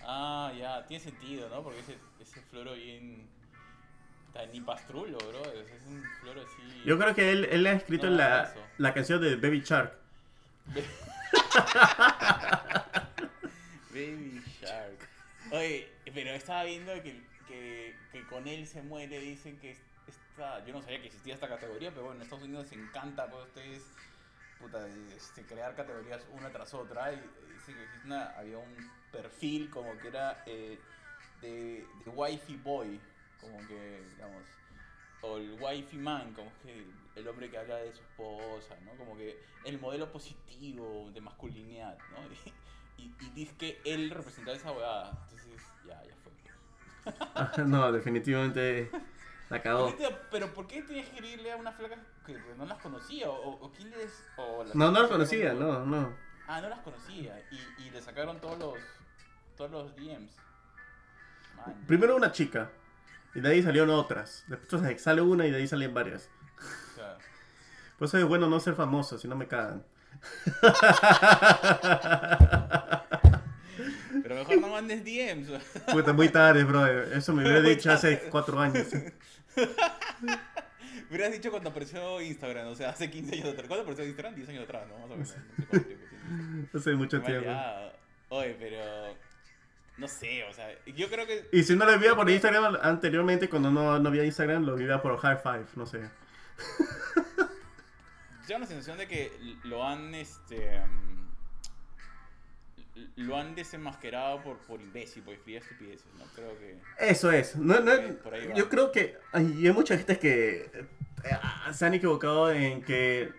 Ah, 0.02 0.50
ya, 0.58 0.86
tiene 0.86 1.04
sentido, 1.04 1.50
¿no? 1.50 1.62
Porque 1.62 1.80
ese, 1.80 1.98
ese 2.18 2.40
floro 2.40 2.72
bien. 2.72 3.28
Ni 4.50 4.62
pastrulo, 4.62 5.18
bro. 5.18 5.42
Es, 5.52 5.70
un 5.86 6.02
flor 6.22 6.38
así. 6.38 6.82
Yo 6.86 6.98
creo 6.98 7.14
que 7.14 7.32
él, 7.32 7.44
él 7.50 7.66
ha 7.66 7.72
escrito 7.72 8.06
No, 8.06 8.16
la, 8.16 8.44
eso. 8.44 8.60
la 8.78 8.94
canción 8.94 9.20
de 9.20 9.36
Baby 9.36 9.60
Shark. 9.60 9.92
Baby 13.90 14.42
Oye, 15.52 15.88
pero 16.12 16.30
estaba 16.30 16.64
viendo 16.64 16.92
que, 17.02 17.22
que, 17.46 18.26
con 18.28 18.48
él 18.48 18.66
se 18.66 18.82
muere, 18.82 19.18
dicen 19.20 19.58
que 19.58 19.72
es- 19.72 19.80
esta, 20.06 20.64
yo 20.66 20.72
no 20.72 20.82
sabía 20.82 21.00
que 21.00 21.06
existía 21.06 21.34
esta 21.34 21.48
categoría, 21.48 21.90
pero 21.90 22.02
bueno, 22.04 22.16
en 22.16 22.22
Estados 22.22 22.44
Unidos 22.44 22.70
les 22.70 22.80
encanta 22.80 23.26
pues 23.30 23.46
ustedes 23.46 23.82
puta, 24.58 24.86
este, 25.14 25.42
crear 25.42 25.74
categorías 25.74 26.26
una 26.32 26.50
tras 26.50 26.72
otra 26.74 27.12
y 27.12 27.16
dicen 27.54 27.74
que 27.74 28.06
una, 28.06 28.30
había 28.38 28.58
un 28.58 28.90
perfil 29.12 29.70
como 29.70 29.96
que 29.98 30.08
era 30.08 30.42
eh, 30.46 30.78
de, 31.40 31.86
de 32.04 32.10
wifey 32.10 32.56
boy, 32.56 33.00
como 33.40 33.58
que 33.66 34.02
digamos, 34.10 34.42
o 35.22 35.38
el 35.38 35.52
wifey 35.60 35.98
man, 35.98 36.32
como 36.34 36.50
que 36.62 36.84
el 37.16 37.28
hombre 37.28 37.50
que 37.50 37.58
habla 37.58 37.76
de 37.76 37.92
su 37.92 38.02
esposa, 38.02 38.76
¿no? 38.84 38.92
Como 38.96 39.16
que 39.16 39.38
el 39.64 39.78
modelo 39.78 40.10
positivo 40.10 41.10
de 41.12 41.20
masculinidad, 41.20 41.98
¿no? 42.10 42.28
y, 42.96 43.14
y 43.20 43.30
dice 43.30 43.56
que 43.56 43.80
él 43.84 44.10
representaba 44.10 44.56
esa 44.56 44.72
huevada, 44.72 45.10
entonces 45.22 45.62
ya, 45.86 46.02
ya 46.04 46.14
fue. 46.22 46.32
pues. 46.32 47.58
no, 47.66 47.92
definitivamente 47.92 48.90
la 49.50 49.62
¿Por 49.62 49.62
cagó. 49.62 49.94
pero 50.30 50.52
¿por 50.54 50.66
qué 50.66 50.82
tienes 50.82 51.08
que 51.10 51.26
irle 51.26 51.52
a 51.52 51.56
una 51.56 51.72
flaca 51.72 51.96
que 52.26 52.34
que 52.34 52.54
no 52.56 52.66
las 52.66 52.78
conocía? 52.78 53.28
¿O, 53.30 53.50
o 53.64 53.72
quién 53.72 53.90
les.? 53.90 54.24
O 54.36 54.64
las 54.64 54.74
No, 54.74 54.90
no 54.90 55.00
las 55.00 55.10
conocía, 55.10 55.52
no, 55.52 55.84
no. 55.84 56.12
Ah, 56.46 56.60
no 56.60 56.68
las 56.68 56.80
conocía. 56.80 57.40
Y, 57.50 57.82
y 57.82 57.90
le 57.90 58.00
sacaron 58.02 58.40
todos 58.40 58.58
los. 58.58 58.78
Todos 59.56 59.70
los 59.70 59.96
DMs. 59.96 60.36
Man, 61.56 61.84
Primero 61.86 62.16
una 62.16 62.32
chica. 62.32 62.70
Y 63.34 63.40
de 63.40 63.48
ahí 63.48 63.62
salieron 63.62 63.90
otras. 63.90 64.44
Después 64.48 65.00
sale 65.00 65.20
una 65.20 65.46
y 65.46 65.50
de 65.50 65.58
ahí 65.58 65.66
salen 65.66 65.92
varias. 65.94 66.28
o 66.92 66.94
sea, 66.94 67.18
Por 67.98 68.06
eso 68.08 68.18
es 68.18 68.24
bueno 68.24 68.48
no 68.48 68.60
ser 68.60 68.74
famoso, 68.74 69.18
si 69.18 69.28
no 69.28 69.36
me 69.36 69.46
cagan. 69.48 69.84
Pero 74.22 74.34
mejor 74.36 74.60
no 74.60 74.68
mandes 74.68 75.04
DMs. 75.04 75.48
Puta, 75.92 76.12
muy 76.12 76.28
tarde, 76.28 76.64
bro. 76.64 76.86
Eso 77.12 77.32
me 77.32 77.42
hubiera 77.42 77.60
dicho 77.60 77.90
hace 77.92 78.20
cuatro 78.30 78.58
años. 78.58 78.86
Me 80.24 81.16
hubieras 81.16 81.32
dicho 81.32 81.50
cuando 81.50 81.70
apareció 81.70 82.20
Instagram, 82.20 82.68
o 82.68 82.74
sea, 82.74 82.90
hace 82.90 83.10
15 83.10 83.34
años 83.34 83.48
atrás. 83.50 83.66
¿Cuándo 83.68 83.82
apareció 83.82 84.04
Instagram? 84.04 84.34
10 84.34 84.48
años 84.48 84.64
atrás, 84.64 84.86
¿no? 84.88 84.98
Más 84.98 85.10
o 85.10 85.16
menos. 85.16 85.34
No 85.58 85.78
sé 85.78 85.80
tiempo. 85.80 86.06
Hace 86.78 86.94
mucho 86.94 87.22
tiempo. 87.22 87.50
Oye, 88.30 88.56
pero. 88.58 89.14
No 89.96 90.08
sé, 90.08 90.42
o 90.44 90.52
sea, 90.52 90.68
yo 90.86 91.08
creo 91.08 91.24
que. 91.26 91.46
Y 91.52 91.62
si 91.62 91.76
no 91.76 91.84
lo 91.84 91.92
vivía 91.92 92.16
por 92.16 92.28
Instagram 92.28 92.78
anteriormente, 92.82 93.48
cuando 93.48 93.70
no, 93.70 93.98
no 94.00 94.08
había 94.08 94.24
Instagram, 94.24 94.64
lo 94.64 94.74
vivía 94.74 95.00
por 95.00 95.16
High 95.18 95.38
Five, 95.40 95.66
no 95.76 95.86
sé. 95.86 96.00
Tengo 98.46 98.60
la 98.60 98.66
sensación 98.66 98.98
de 98.98 99.06
que 99.08 99.32
lo 99.64 99.86
han 99.86 100.14
este 100.14 100.80
lo 103.16 103.36
han 103.36 103.54
desenmascarado 103.56 104.40
por, 104.42 104.58
por 104.58 104.80
imbécil, 104.80 105.22
por 105.24 105.34
escribir 105.34 105.62
estupideces, 105.62 106.06
¿no? 106.16 106.24
Creo 106.34 106.56
que. 106.58 106.78
Eso 106.98 107.30
es. 107.32 107.56
No, 107.56 107.80
no, 107.80 107.92
yo 108.54 108.68
creo 108.68 108.92
que 108.92 109.18
hay, 109.32 109.66
hay 109.66 109.72
mucha 109.72 109.96
gente 109.96 110.18
que 110.18 110.70
eh, 111.24 111.38
se 111.72 111.86
han 111.86 111.94
equivocado 111.94 112.50
en 112.52 112.82
que... 112.82 113.32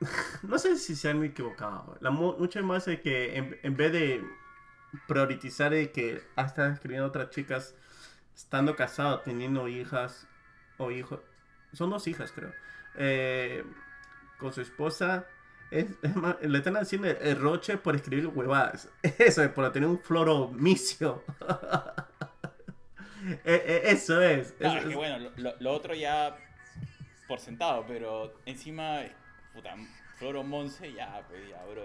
No 0.42 0.58
sé 0.58 0.76
si 0.76 0.94
se 0.94 1.08
han 1.08 1.24
equivocado. 1.24 1.96
La, 2.00 2.10
mu- 2.10 2.36
mucho 2.38 2.62
más 2.62 2.86
es 2.88 3.00
que 3.00 3.36
en, 3.36 3.58
en 3.62 3.76
vez 3.76 3.92
de 3.92 4.22
priorizar 5.06 5.70
de 5.72 5.90
que 5.90 6.22
ah, 6.36 6.42
están 6.42 6.72
escribiendo 6.74 7.06
otras 7.08 7.30
chicas 7.30 7.74
estando 8.36 8.76
casado, 8.76 9.20
teniendo 9.20 9.68
hijas 9.68 10.26
o 10.76 10.90
hijos. 10.90 11.20
Son 11.72 11.88
dos 11.90 12.06
hijas, 12.06 12.30
creo. 12.32 12.52
eh, 12.96 13.64
con 14.38 14.52
su 14.52 14.60
esposa. 14.60 15.26
Es, 15.70 15.86
es 16.02 16.16
más, 16.16 16.36
le 16.40 16.56
están 16.58 16.76
haciendo 16.76 17.08
el, 17.08 17.38
roche 17.38 17.76
por 17.76 17.94
escribir 17.94 18.28
huevadas. 18.28 18.88
Eso 19.18 19.42
es, 19.42 19.50
por 19.50 19.70
tener 19.72 19.88
un 19.88 19.98
floro 19.98 20.48
misio. 20.48 21.22
Eh, 23.26 23.36
eh, 23.44 23.82
Eso 23.84 24.22
es. 24.22 24.52
Claro, 24.52 24.78
Eso 24.78 24.88
es 24.88 24.92
que 24.92 24.96
bueno, 24.96 25.30
lo- 25.60 25.72
otro 25.72 25.94
ya 25.94 26.36
por 27.26 27.40
sentado, 27.40 27.84
pero 27.86 28.32
encima, 28.46 29.00
puta, 29.52 29.74
Floro 30.16 30.42
Monse, 30.42 30.92
ya, 30.94 31.22
pues, 31.28 31.46
ya, 31.50 31.62
bro. 31.66 31.82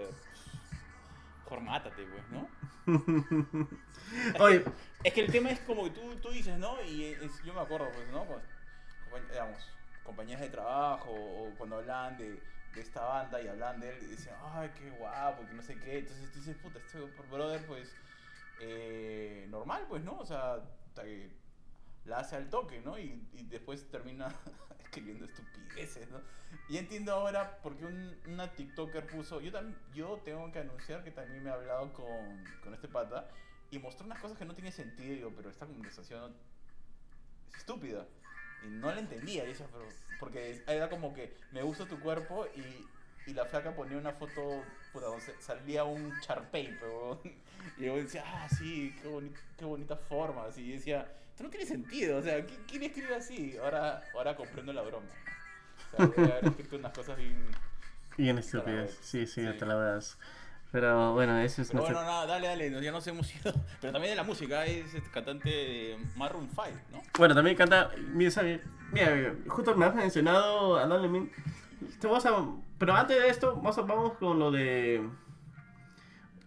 Formátate, 1.46 2.06
pues, 2.06 2.24
¿no? 2.30 2.48
Oye, 4.40 4.64
Es 5.02 5.12
que 5.12 5.20
el 5.20 5.30
tema 5.30 5.50
es 5.50 5.60
como 5.60 5.84
que 5.84 5.90
tú, 5.90 6.16
tú 6.22 6.30
dices, 6.30 6.58
¿no? 6.58 6.82
Y 6.82 7.04
es- 7.04 7.42
yo 7.44 7.52
me 7.52 7.60
acuerdo, 7.60 7.88
pues, 7.94 8.08
¿no? 8.08 8.24
Pues, 8.24 8.42
digamos, 9.30 9.58
compañías 10.04 10.40
de 10.40 10.48
trabajo 10.50 11.10
o 11.10 11.56
cuando 11.56 11.76
hablan 11.78 12.16
de, 12.16 12.44
de 12.72 12.80
esta 12.80 13.02
banda 13.04 13.42
y 13.42 13.48
hablan 13.48 13.80
de 13.80 13.90
él 13.90 14.02
y 14.04 14.06
decían, 14.08 14.36
ay, 14.40 14.70
qué 14.76 14.90
guapo, 14.90 15.48
que 15.48 15.54
no 15.54 15.62
sé 15.62 15.80
qué. 15.80 15.98
Entonces 15.98 16.30
tú 16.30 16.38
dices, 16.38 16.56
puta, 16.56 16.78
este 16.78 16.98
brother, 17.00 17.64
pues, 17.66 17.96
eh, 18.58 19.46
normal, 19.50 19.86
pues, 19.88 20.04
¿no? 20.04 20.18
O 20.18 20.26
sea, 20.26 20.62
que 20.94 21.30
la 22.04 22.18
hace 22.20 22.36
al 22.36 22.50
toque, 22.50 22.80
¿no? 22.82 22.98
Y, 22.98 23.26
después 23.48 23.88
termina 23.90 24.28
escribiendo 24.78 25.24
estupideces, 25.24 26.10
¿no? 26.10 26.20
Y 26.68 26.76
entiendo 26.76 27.12
ahora 27.12 27.60
por 27.62 27.76
qué 27.76 27.86
un- 27.86 28.20
una 28.26 28.54
TikToker 28.54 29.08
puso, 29.08 29.40
yo, 29.40 29.50
también 29.52 29.78
yo 29.92 30.20
tengo 30.24 30.50
que 30.52 30.58
anunciar 30.60 31.02
que 31.02 31.10
también 31.10 31.42
me 31.42 31.50
he 31.50 31.52
hablado 31.52 31.92
con, 31.92 32.44
con 32.60 32.74
este 32.74 32.88
pata 32.88 33.30
y 33.70 33.78
mostró 33.78 34.06
unas 34.06 34.18
cosas 34.18 34.38
que 34.38 34.44
no 34.44 34.54
tienen 34.54 34.72
sentido, 34.72 35.32
pero 35.34 35.50
esta 35.50 35.66
conversación 35.66 36.34
es 37.48 37.56
estúpida. 37.58 38.06
Y 38.64 38.68
no 38.68 38.92
la 38.92 39.00
entendía, 39.00 39.44
y 39.44 39.48
decía, 39.48 39.66
pero, 39.72 39.84
porque 40.18 40.62
era 40.66 40.88
como 40.88 41.14
que 41.14 41.36
me 41.52 41.62
gusta 41.62 41.86
tu 41.86 41.98
cuerpo 42.00 42.46
y, 42.56 43.30
y 43.30 43.34
la 43.34 43.44
flaca 43.44 43.74
ponía 43.74 43.98
una 43.98 44.12
foto, 44.12 44.62
puta, 44.92 45.06
donde 45.06 45.24
salía 45.40 45.84
un 45.84 46.12
charpey, 46.20 46.76
pero 46.80 47.20
y 47.78 47.84
yo 47.84 47.96
decía, 47.96 48.24
ah, 48.26 48.48
sí, 48.48 48.94
qué, 49.02 49.08
boni- 49.08 49.34
qué 49.58 49.64
bonita 49.64 49.96
forma, 49.96 50.46
así, 50.46 50.62
y 50.62 50.72
decía, 50.72 51.06
esto 51.30 51.44
no 51.44 51.50
tiene 51.50 51.66
sentido, 51.66 52.18
o 52.18 52.22
sea, 52.22 52.38
¿qui- 52.46 52.58
¿quién 52.66 52.82
escribe 52.84 53.14
así? 53.14 53.56
Ahora, 53.58 54.02
ahora 54.14 54.36
comprendo 54.36 54.72
la 54.72 54.82
broma. 54.82 55.06
O 55.92 55.96
sea, 55.96 56.06
haber 56.36 56.44
escrito 56.46 56.76
unas 56.76 56.92
cosas 56.92 57.16
bien... 57.16 57.46
bien 58.16 58.38
estúpidas. 58.38 58.90
Sí, 59.02 59.26
sí, 59.26 59.44
Sí. 59.46 59.58
te 59.58 59.66
la 59.66 59.74
veas. 59.76 60.16
Pero 60.74 61.12
bueno, 61.12 61.38
eso 61.38 61.62
es 61.62 61.68
Pero 61.68 61.82
nuestro- 61.82 61.98
bueno, 62.00 62.10
nada, 62.10 62.26
dale, 62.26 62.48
dale, 62.48 62.82
ya 62.82 62.90
nos 62.90 63.06
hemos 63.06 63.32
ido. 63.32 63.54
Pero 63.80 63.92
también 63.92 64.10
de 64.10 64.16
la 64.16 64.24
música, 64.24 64.66
es 64.66 64.92
este 64.92 65.08
cantante 65.08 65.48
de 65.48 65.96
Maroon 66.16 66.48
5, 66.48 66.62
¿no? 66.90 67.00
Bueno, 67.16 67.32
también 67.32 67.56
canta. 67.56 67.92
Mira, 68.92 69.34
justo 69.46 69.76
me 69.76 69.84
has 69.86 69.94
mencionado 69.94 70.76
a 70.76 70.84
Min- 71.08 71.30
Te 72.00 72.08
a- 72.26 72.44
pero 72.76 72.92
antes 72.92 73.16
de 73.16 73.28
esto, 73.28 73.54
vamos, 73.54 73.78
a- 73.78 73.82
vamos 73.82 74.12
con 74.14 74.36
lo 74.40 74.50
de 74.50 75.08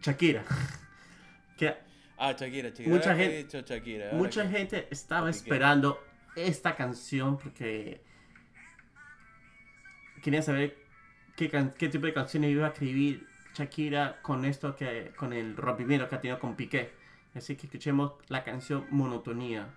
Shakira. 0.01 0.43
Que 1.57 1.73
Ah, 2.17 2.33
Shakira, 2.33 2.67
Shakira. 2.67 2.89
Mucha 2.89 3.15
gente- 3.15 3.37
dicho 3.37 3.61
Shakira. 3.61 4.09
mucha 4.11 4.43
que- 4.43 4.49
gente 4.49 4.87
estaba 4.91 5.29
esperando 5.29 6.03
esta 6.35 6.75
canción 6.75 7.37
porque 7.37 8.03
quería 10.21 10.41
saber 10.41 10.75
qué, 11.37 11.49
can- 11.49 11.73
qué 11.77 11.87
tipo 11.87 12.05
de 12.07 12.13
canciones 12.13 12.51
iba 12.51 12.65
a 12.67 12.71
escribir 12.71 13.25
Shakira 13.57 14.21
con 14.21 14.45
esto 14.45 14.75
que 14.75 15.11
con 15.15 15.33
el 15.33 15.57
rompimiento 15.57 16.07
que 16.07 16.15
ha 16.15 16.21
tenido 16.21 16.39
con 16.39 16.55
Piqué. 16.55 16.91
Así 17.33 17.55
que 17.55 17.65
escuchemos 17.65 18.13
la 18.27 18.43
canción 18.43 18.85
Monotonía. 18.91 19.69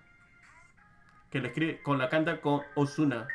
Que 1.31 1.41
lo 1.41 1.49
escribe, 1.49 1.81
con 1.83 1.99
la 1.99 2.09
canta 2.09 2.41
con 2.41 2.63
Osuna. 2.75 3.27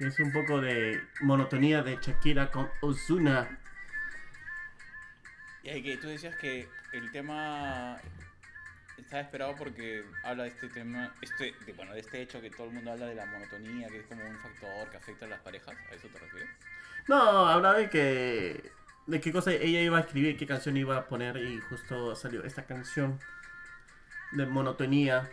Es 0.00 0.18
un 0.18 0.32
poco 0.32 0.62
de 0.62 1.02
monotonía 1.20 1.82
de 1.82 1.98
Shakira 2.00 2.50
con 2.50 2.70
Ozuna. 2.80 3.58
Y 5.62 5.82
que 5.82 5.98
tú 5.98 6.08
decías 6.08 6.34
que 6.36 6.66
el 6.92 7.12
tema 7.12 8.00
está 8.96 9.20
esperado 9.20 9.54
porque 9.56 10.02
habla 10.24 10.44
de 10.44 10.48
este 10.48 10.68
tema, 10.68 11.12
este, 11.20 11.54
de, 11.66 11.72
bueno, 11.74 11.92
de 11.92 12.00
este 12.00 12.22
hecho 12.22 12.40
que 12.40 12.48
todo 12.48 12.68
el 12.68 12.72
mundo 12.72 12.92
habla 12.92 13.06
de 13.06 13.14
la 13.14 13.26
monotonía, 13.26 13.88
que 13.88 13.98
es 13.98 14.06
como 14.06 14.24
un 14.24 14.38
factor 14.38 14.90
que 14.90 14.96
afecta 14.96 15.26
a 15.26 15.28
las 15.28 15.40
parejas. 15.40 15.76
¿A 15.90 15.94
eso 15.94 16.08
te 16.08 16.18
refieres? 16.18 16.48
No, 17.06 17.46
hablaba 17.46 17.76
de 17.76 17.90
que. 17.90 18.72
de 19.06 19.20
qué 19.20 19.32
cosa 19.32 19.52
ella 19.52 19.82
iba 19.82 19.98
a 19.98 20.00
escribir, 20.00 20.38
qué 20.38 20.46
canción 20.46 20.78
iba 20.78 20.96
a 20.96 21.08
poner, 21.08 21.36
y 21.36 21.60
justo 21.60 22.16
salió 22.16 22.42
esta 22.44 22.64
canción 22.64 23.18
de 24.32 24.46
monotonía. 24.46 25.28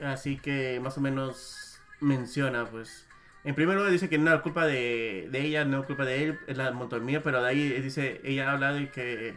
Así 0.00 0.38
que 0.38 0.78
más 0.80 0.96
o 0.96 1.00
menos 1.00 1.80
menciona, 2.00 2.66
pues. 2.66 3.08
En 3.44 3.54
primer 3.56 3.76
lugar 3.76 3.90
dice 3.90 4.08
que 4.08 4.18
no 4.18 4.32
es 4.32 4.40
culpa 4.40 4.66
de, 4.66 5.28
de 5.30 5.40
ella, 5.40 5.64
no 5.64 5.80
es 5.80 5.86
culpa 5.86 6.04
de 6.04 6.24
él, 6.24 6.40
es 6.46 6.56
la 6.56 6.70
monotonía, 6.70 7.22
pero 7.22 7.42
de 7.42 7.48
ahí 7.48 7.68
dice, 7.80 8.20
ella 8.22 8.52
habla 8.52 8.72
de 8.72 8.90
que 8.90 9.36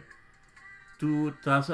tú, 0.98 1.30
estás, 1.30 1.72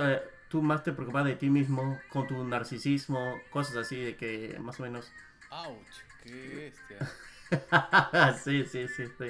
tú 0.49 0.63
más 0.63 0.83
te 0.83 0.93
preocupas 0.93 1.27
de 1.27 1.37
ti 1.37 1.51
mismo, 1.51 2.01
con 2.09 2.27
tu 2.27 2.43
narcisismo, 2.45 3.39
cosas 3.51 3.77
así, 3.77 4.01
de 4.01 4.17
que 4.17 4.57
más 4.61 4.81
o 4.81 4.85
menos... 4.85 5.13
¡Auch! 5.51 5.77
¡Qué 6.23 6.73
bestia! 6.73 8.35
sí, 8.43 8.65
sí, 8.65 8.89
sí, 8.89 9.05
sí. 9.19 9.27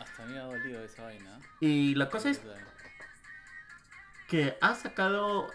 Hasta 0.00 0.26
me 0.26 0.38
ha 0.38 0.42
dolido 0.42 0.82
esa 0.82 1.04
vaina. 1.04 1.38
Y 1.60 1.94
la 1.94 2.08
cosa 2.08 2.30
es 2.30 2.40
que 4.26 4.56
ha 4.60 4.74
sacado, 4.74 5.46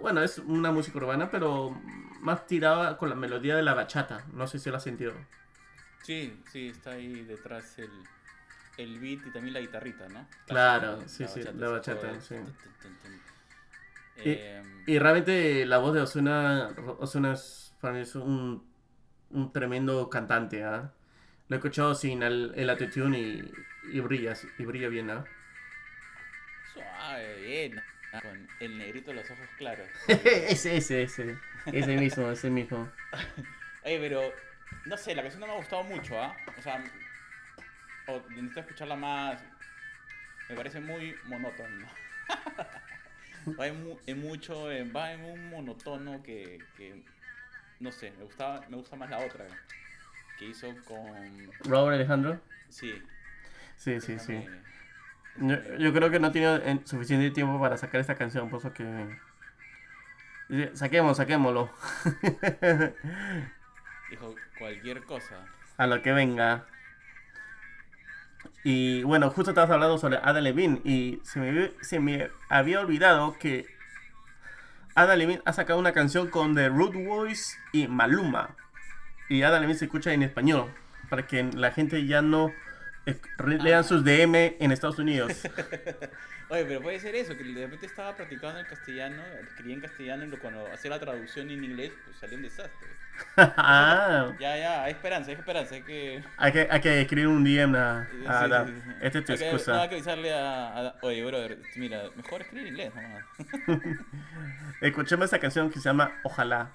bueno, 0.00 0.22
es 0.22 0.38
una 0.38 0.70
música 0.70 0.96
urbana, 0.96 1.30
pero 1.30 1.76
más 2.20 2.46
tirada 2.46 2.96
con 2.96 3.10
la 3.10 3.16
melodía 3.16 3.56
de 3.56 3.62
la 3.62 3.74
bachata. 3.74 4.24
No 4.32 4.46
sé 4.46 4.58
si 4.58 4.70
lo 4.70 4.76
has 4.76 4.84
sentido. 4.84 5.12
Sí, 6.02 6.32
sí, 6.50 6.68
está 6.68 6.92
ahí 6.92 7.24
detrás 7.24 7.78
el, 7.78 7.90
el 8.78 8.98
beat 8.98 9.26
y 9.26 9.30
también 9.30 9.54
la 9.54 9.60
guitarrita, 9.60 10.08
¿no? 10.08 10.26
Claro, 10.46 11.00
La 11.00 11.08
sí, 11.08 11.26
sí, 11.28 11.42
la 11.56 11.68
bachata, 11.68 12.20
sí. 12.20 12.34
Y- 14.24 14.30
Em, 14.30 14.64
Y 14.86 14.98
realmente 14.98 15.64
la 15.66 15.78
voz 15.78 15.94
de 15.94 16.00
Ozuna, 16.00 16.70
Ozuna 16.98 17.32
es, 17.34 17.72
para 17.80 17.94
mí 17.94 18.00
es 18.00 18.14
un, 18.16 18.64
un 19.30 19.52
tremendo 19.52 20.10
cantante, 20.10 20.64
¿ah? 20.64 20.92
Lo 21.48 21.56
he 21.56 21.58
escuchado 21.58 21.94
sin 21.94 22.22
el, 22.22 22.52
el 22.56 22.68
autotune 22.70 23.18
y, 23.18 23.52
y 23.92 24.00
brilla, 24.00 24.34
y 24.58 24.64
brilla 24.64 24.88
bien, 24.88 25.10
¿ah? 25.10 25.24
Suave, 26.72 27.40
bien. 27.40 27.82
ah, 28.12 28.20
Con 28.20 28.48
el 28.60 28.78
negrito 28.78 29.10
de 29.10 29.16
los 29.16 29.30
ojos 29.30 29.48
claros. 29.58 29.88
ese, 30.08 30.76
ese, 30.76 31.02
ese, 31.02 31.36
ese 31.66 31.96
mismo, 31.96 32.30
ese 32.30 32.50
mismo. 32.50 32.88
Oye, 33.84 33.98
pero 33.98 34.32
no 34.86 34.96
sé, 34.96 35.14
la 35.14 35.22
canción 35.22 35.40
no 35.40 35.46
me 35.46 35.52
ha 35.54 35.56
gustado 35.56 35.84
mucho, 35.84 36.20
¿ah? 36.20 36.36
O 36.58 36.62
sea, 36.62 36.82
o 38.08 38.20
necesito 38.30 38.60
escucharla 38.60 38.96
más. 38.96 39.42
Me 40.48 40.56
parece 40.56 40.80
muy 40.80 41.14
monótono. 41.24 41.86
va 43.58 43.66
en, 43.66 43.84
mu- 43.84 43.98
en 44.06 44.20
mucho, 44.20 44.70
en- 44.70 44.92
va 44.94 45.12
en 45.12 45.24
un 45.24 45.50
monotono 45.50 46.22
que, 46.22 46.58
que 46.76 47.02
no 47.80 47.90
sé, 47.92 48.12
me 48.18 48.24
gustaba, 48.24 48.60
me 48.68 48.76
gusta 48.76 48.96
más 48.96 49.08
la 49.10 49.18
otra 49.18 49.44
que 50.38 50.46
hizo 50.46 50.68
con 50.84 51.50
Robert 51.64 51.94
Alejandro. 51.96 52.40
sí, 52.68 53.02
Sí, 53.76 54.00
sí, 54.00 54.18
sí. 54.18 54.32
déjame- 55.36 55.78
Yo, 55.78 55.92
creo 55.92 56.10
que 56.10 56.20
no 56.20 56.30
tiene 56.30 56.54
en- 56.70 56.86
suficiente 56.86 57.30
tiempo 57.30 57.60
para 57.60 57.76
sacar 57.76 58.00
esta 58.00 58.14
canción, 58.14 58.48
por 58.50 58.60
eso 58.60 58.72
que... 58.72 59.18
Dice, 60.48 60.76
Saquemos, 60.76 61.16
saquémoslo. 61.16 61.72
dijo 64.12 64.34
cualquier 64.58 65.04
cosa. 65.04 65.46
A 65.78 65.86
lo 65.86 66.02
que 66.02 66.12
venga. 66.12 66.66
Y 68.62 69.02
bueno, 69.04 69.30
justo 69.30 69.50
estabas 69.50 69.70
hablando 69.70 69.98
sobre 69.98 70.18
Ada 70.18 70.40
Levine 70.40 70.80
y 70.84 71.20
se 71.24 71.40
me, 71.40 71.70
me 72.00 72.30
había 72.48 72.80
olvidado 72.80 73.36
que 73.38 73.66
Ada 74.94 75.16
Levine 75.16 75.42
ha 75.44 75.52
sacado 75.52 75.78
una 75.78 75.92
canción 75.92 76.28
con 76.28 76.54
The 76.54 76.68
Root 76.68 76.94
Boys 76.94 77.58
y 77.72 77.88
Maluma. 77.88 78.54
Y 79.28 79.42
Ada 79.42 79.60
Levine 79.60 79.78
se 79.78 79.86
escucha 79.86 80.12
en 80.12 80.22
español 80.22 80.72
para 81.08 81.26
que 81.26 81.42
la 81.44 81.70
gente 81.70 82.06
ya 82.06 82.20
no 82.20 82.52
lean 83.44 83.84
sus 83.84 84.04
DM 84.04 84.56
en 84.60 84.72
Estados 84.72 84.98
Unidos. 84.98 85.32
Oye, 86.48 86.64
pero 86.66 86.82
puede 86.82 87.00
ser 87.00 87.14
eso, 87.14 87.34
que 87.36 87.44
de 87.44 87.62
repente 87.64 87.86
estaba 87.86 88.14
practicando 88.14 88.60
el 88.60 88.66
castellano, 88.66 89.22
escribía 89.42 89.74
en 89.74 89.80
castellano 89.80 90.24
y 90.24 90.30
cuando 90.36 90.66
hacía 90.70 90.90
la 90.90 91.00
traducción 91.00 91.48
en 91.50 91.64
inglés, 91.64 91.92
pues 92.04 92.18
salió 92.18 92.36
un 92.36 92.42
desastre. 92.42 92.88
ah, 93.36 94.32
Ya, 94.38 94.58
ya, 94.58 94.84
hay 94.84 94.92
esperanza, 94.92 95.30
hay 95.30 95.36
esperanza, 95.36 95.74
hay 95.76 95.82
que... 95.82 96.22
hay 96.36 96.52
que, 96.52 96.68
hay 96.70 96.80
que 96.80 97.00
escribir 97.00 97.28
un 97.28 97.42
DM 97.42 97.74
a, 97.74 98.06
a 98.26 98.40
Ada. 98.40 98.66
sí, 98.66 98.72
sí, 98.74 98.80
sí. 98.84 98.90
Esta 99.00 99.18
es 99.18 99.24
tu 99.24 99.32
Hay 99.32 99.38
que- 99.38 99.44
excusa. 99.46 99.82
hay 99.82 99.88
que 99.88 99.94
avisarle 99.94 100.32
a, 100.34 100.78
a- 100.88 100.94
Oye, 101.02 101.24
brother, 101.24 101.58
mira, 101.76 102.02
mejor 102.16 102.42
escribir 102.42 102.66
en 102.66 102.72
inglés 102.74 102.92
nomás. 102.94 103.24
Escuchemos 104.82 105.24
esta 105.26 105.38
canción 105.38 105.70
que 105.70 105.78
se 105.78 105.88
llama 105.88 106.12
Ojalá. 106.22 106.70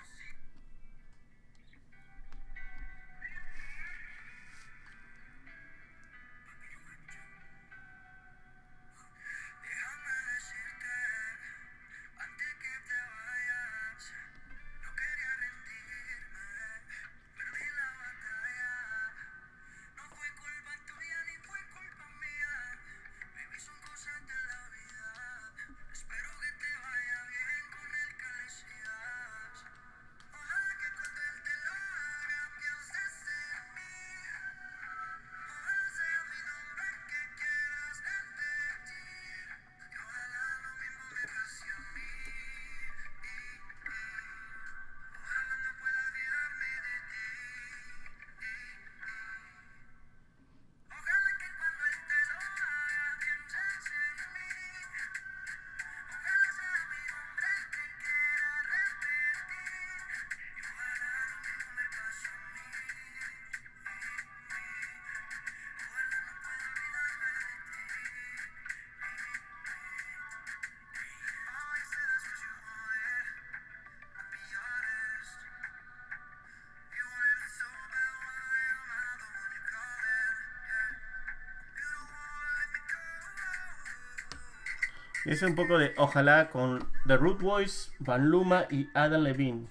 Es 85.27 85.43
un 85.43 85.53
poco 85.53 85.77
de 85.77 85.93
Ojalá 85.97 86.49
con 86.49 86.89
The 87.05 87.17
Root 87.17 87.39
Boys, 87.41 87.93
Van 87.99 88.29
Luma 88.31 88.65
y 88.71 88.89
Adam 88.95 89.21
Levine. 89.21 89.67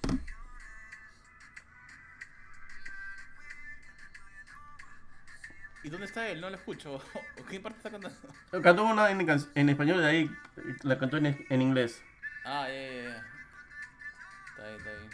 ¿Y 5.83 5.89
dónde 5.89 6.07
está 6.07 6.29
él? 6.29 6.41
No 6.41 6.51
lo 6.51 6.57
escucho. 6.57 6.95
¿O 6.97 7.45
qué 7.49 7.61
parte 7.61 7.79
está 7.79 7.91
cantando? 7.91 8.19
Cantó 8.63 8.85
una 8.85 9.11
en, 9.11 9.21
en 9.55 9.69
español 9.69 9.99
y 9.99 10.01
de 10.01 10.07
ahí 10.07 10.31
la 10.83 10.99
cantó 10.99 11.17
en, 11.19 11.47
en 11.49 11.63
inglés. 11.63 12.03
Ah, 12.45 12.67
ya, 12.69 12.75
ya, 12.75 13.03
ya. 13.03 13.25
Está 14.51 14.65
ahí, 14.67 14.75
está 14.77 14.91
ahí. 14.91 15.11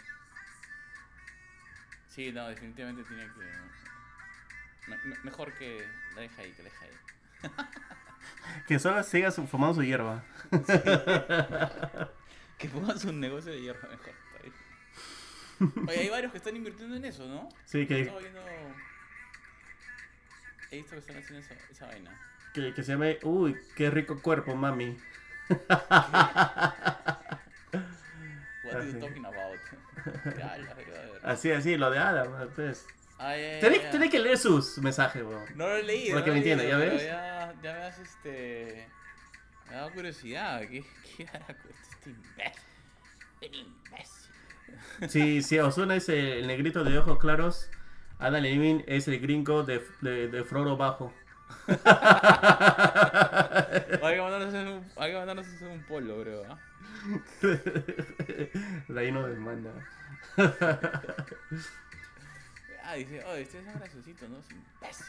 Sí, 2.09 2.31
no, 2.31 2.47
definitivamente 2.47 3.03
tiene 3.03 3.23
que... 3.23 4.89
me- 4.89 4.97
me- 4.97 5.19
mejor 5.23 5.53
que 5.57 5.87
la 6.15 6.21
deja 6.21 6.41
ahí, 6.41 6.51
que 6.51 6.63
la 6.63 6.69
deja 6.69 6.85
ahí. 6.85 6.91
Que 8.67 8.79
solo 8.79 9.03
siga 9.03 9.31
su- 9.31 9.47
fumando 9.47 9.75
su 9.75 9.83
hierba. 9.83 10.23
Que 12.57 12.69
pongan 12.69 12.97
un 13.07 13.19
negocio 13.19 13.51
de 13.51 13.61
hierro 13.61 13.87
mejor. 13.89 14.13
Oye, 15.87 15.99
hay 15.99 16.09
varios 16.09 16.31
que 16.31 16.37
están 16.39 16.55
invirtiendo 16.55 16.95
en 16.95 17.05
eso, 17.05 17.25
¿no? 17.27 17.47
Sí, 17.65 17.85
que, 17.87 18.01
Estaba 18.01 18.19
viendo... 18.19 18.41
He 20.71 20.77
visto 20.77 20.91
que 20.91 20.97
están 20.99 21.17
haciendo 21.17 21.39
esa, 21.45 21.53
esa 21.71 21.85
vaina. 21.87 22.11
que, 22.53 22.73
que 22.73 22.83
se 22.83 22.91
llame 22.93 23.19
Uy, 23.23 23.55
qué 23.75 23.89
rico 23.91 24.21
cuerpo, 24.21 24.55
mami. 24.55 24.97
What 25.49 25.59
are 28.75 28.91
you 28.91 28.99
talking 28.99 29.25
about? 29.25 29.59
Ya, 30.37 30.57
la 30.57 30.73
verdad. 30.73 31.19
Así, 31.23 31.51
así, 31.51 31.77
lo 31.77 31.89
de 31.91 31.99
Adam, 31.99 32.49
pues. 32.55 32.85
Ay, 33.25 33.41
ay, 33.41 33.61
Tenés, 33.61 33.81
ay, 33.85 33.91
tenés 33.91 34.09
que 34.09 34.19
leer 34.19 34.37
sus 34.37 34.77
mensajes, 34.79 35.23
weón. 35.23 35.45
No 35.55 35.67
lo 35.67 35.77
he 35.77 35.83
leído. 35.83 36.13
Para 36.15 36.25
que 36.25 36.29
no 36.29 36.33
me 36.33 36.39
entienda, 36.39 36.63
¿ya 36.65 36.77
ves? 36.77 37.03
Ya, 37.03 37.53
ya 37.63 37.73
me 37.73 37.79
has 37.83 37.99
este. 37.99 38.87
Me 39.69 39.75
ha 39.75 39.77
dado 39.77 39.91
curiosidad. 39.93 40.61
¿Qué, 40.61 40.83
qué 41.15 41.27
hará 41.27 41.45
con 41.45 41.71
este 41.71 42.09
imbécil? 42.09 42.63
Un 43.41 43.53
imbécil. 43.53 45.09
Sí, 45.09 45.41
sí, 45.41 45.59
Osuna 45.59 45.95
es 45.95 46.09
el 46.09 46.47
negrito 46.47 46.83
de 46.83 46.97
ojos 46.97 47.17
claros. 47.17 47.69
Adam 48.19 48.43
Levine 48.43 48.83
es 48.87 49.07
el 49.07 49.19
gringo 49.19 49.63
de, 49.63 49.81
de, 50.01 50.27
de 50.27 50.43
Frodo 50.43 50.75
Bajo. 50.77 51.13
Hay 51.67 51.75
que 54.15 54.21
mandarnos 54.21 54.53
un, 54.53 54.85
hay 54.97 55.11
que 55.11 55.17
mandarnos 55.17 55.47
un, 55.61 55.67
un 55.67 55.83
polo, 55.83 56.19
bro. 56.19 56.43
¿ah? 56.49 56.59
De 58.87 58.99
ahí 58.99 59.11
nos 59.11 59.29
demanda. 59.29 59.71
Ah, 62.83 62.95
dice, 62.95 63.23
oh, 63.25 63.33
este 63.33 63.59
es 63.59 63.67
un 63.67 63.73
graciosito, 63.73 64.27
¿no? 64.27 64.37
Es 64.39 64.51
imbécil. 64.51 65.05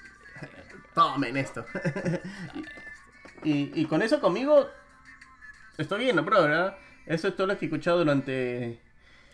Tomen 0.95 1.37
esto. 1.37 1.67
y, 3.45 3.81
y 3.81 3.87
con 3.87 4.01
eso 4.03 4.21
conmigo 4.21 4.69
estoy 5.79 6.05
bien, 6.05 6.17
¿no, 6.17 6.23
bro? 6.23 6.43
¿verdad? 6.43 6.79
Eso 7.07 7.29
es 7.29 7.37
todo 7.37 7.47
lo 7.49 7.59
que 7.59 7.65
he 7.65 7.69
escuchado 7.69 7.99
durante... 7.99 8.81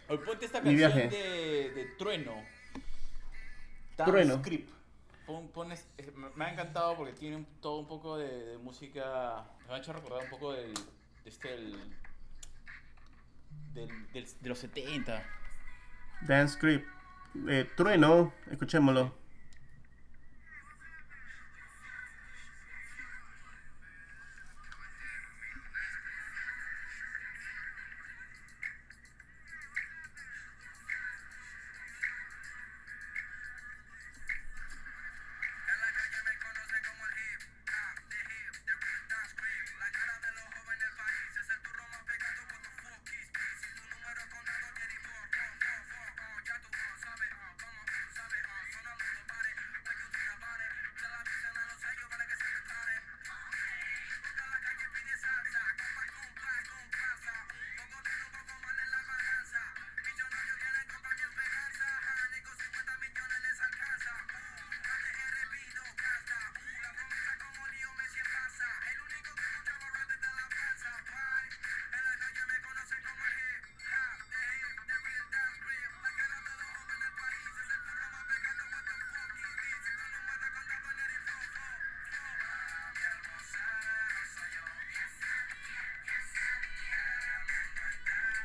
Hoy 0.08 0.18
ponte 0.18 0.46
esta 0.46 0.60
Mi 0.60 0.70
canción 0.78 0.92
viaje. 0.92 1.08
de, 1.16 1.70
de 1.70 1.84
Trueno. 1.96 2.34
Trueno. 3.96 4.38
Script. 4.38 4.70
Pon, 5.26 5.48
pones, 5.52 5.86
eh, 5.98 6.10
me 6.16 6.28
me 6.34 6.44
ha 6.46 6.52
encantado 6.52 6.96
porque 6.96 7.12
tiene 7.12 7.36
un- 7.36 7.46
todo 7.60 7.78
un 7.78 7.86
poco 7.86 8.16
de, 8.16 8.26
de 8.46 8.58
música. 8.58 9.44
Me 9.68 9.74
ha 9.74 9.78
hecho 9.78 9.92
recordar 9.92 10.24
un 10.24 10.30
poco 10.30 10.52
del. 10.52 10.74
de 10.74 11.30
este. 11.30 11.54
el- 11.54 11.94
del, 13.74 14.12
del- 14.12 14.26
de 14.40 14.48
los 14.48 14.58
70. 14.58 15.22
Dance 16.22 16.54
Script. 16.54 16.88
Eh, 17.48 17.68
trueno, 17.76 18.32
escuchémoslo. 18.50 19.19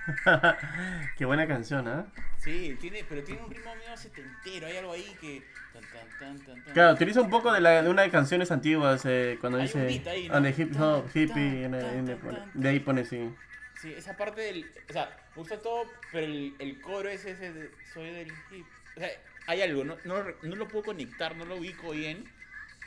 Qué 1.17 1.25
buena 1.25 1.47
canción, 1.47 1.87
¿ah? 1.87 2.05
Sí, 2.37 2.77
tiene, 2.79 3.03
pero 3.07 3.23
tiene 3.23 3.41
un 3.41 3.49
ritmo 3.49 3.75
medio 3.75 3.97
setentero. 3.97 4.67
Hay 4.67 4.77
algo 4.77 4.91
ahí 4.93 5.15
que. 5.19 5.43
Tan, 5.73 5.81
tan, 5.83 6.19
tan, 6.19 6.45
tan, 6.45 6.63
tan. 6.63 6.73
Claro, 6.73 6.93
utiliza 6.93 7.21
un 7.21 7.29
poco 7.29 7.51
de, 7.51 7.61
la, 7.61 7.81
de 7.81 7.89
una 7.89 8.03
de 8.03 8.09
canciones 8.09 8.51
antiguas 8.51 9.01
eh, 9.05 9.37
cuando 9.41 9.57
Hay 9.59 9.65
dice 9.65 10.09
ahí, 10.09 10.29
¿no? 10.29 10.35
on 10.35 10.43
the 10.43 10.49
hip 10.57 10.79
hop, 10.79 11.05
hippie, 11.13 11.67
de 11.67 12.69
ahí 12.69 12.79
pone 12.79 13.05
sí. 13.05 13.29
Sí, 13.81 13.93
esa 13.93 14.15
parte 14.15 14.41
del. 14.41 14.65
O 14.89 14.93
sea, 14.93 15.09
me 15.35 15.41
gusta 15.41 15.59
todo, 15.59 15.85
pero 16.11 16.25
el, 16.25 16.55
el 16.59 16.79
coro 16.81 17.09
es 17.09 17.25
ese 17.25 17.51
de. 17.51 17.71
Soy 17.93 18.11
del 18.11 18.31
hip. 18.51 18.65
O 18.95 18.99
sea, 18.99 19.09
hay 19.47 19.61
algo, 19.61 19.83
no, 19.83 19.97
no, 20.05 20.23
no 20.41 20.55
lo 20.55 20.67
puedo 20.67 20.85
conectar, 20.85 21.35
no 21.35 21.45
lo 21.45 21.57
ubico 21.57 21.91
bien. 21.91 22.25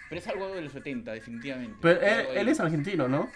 Pero 0.09 0.21
es 0.21 0.29
algo 0.29 0.55
de 0.55 0.62
los 0.62 0.73
70, 0.73 1.12
definitivamente. 1.12 1.77
Pero 1.83 2.01
él, 2.01 2.39
él 2.39 2.49
es 2.49 2.61
argentino, 2.61 3.09
¿no? 3.09 3.31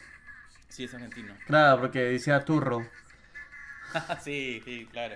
Sí, 0.68 0.85
es 0.85 0.95
argentino. 0.95 1.35
Claro, 1.47 1.83
porque 1.83 1.99
decía 1.99 2.43
turro. 2.47 2.89
sí, 4.22 4.61
sí, 4.64 4.88
claro. 4.90 5.14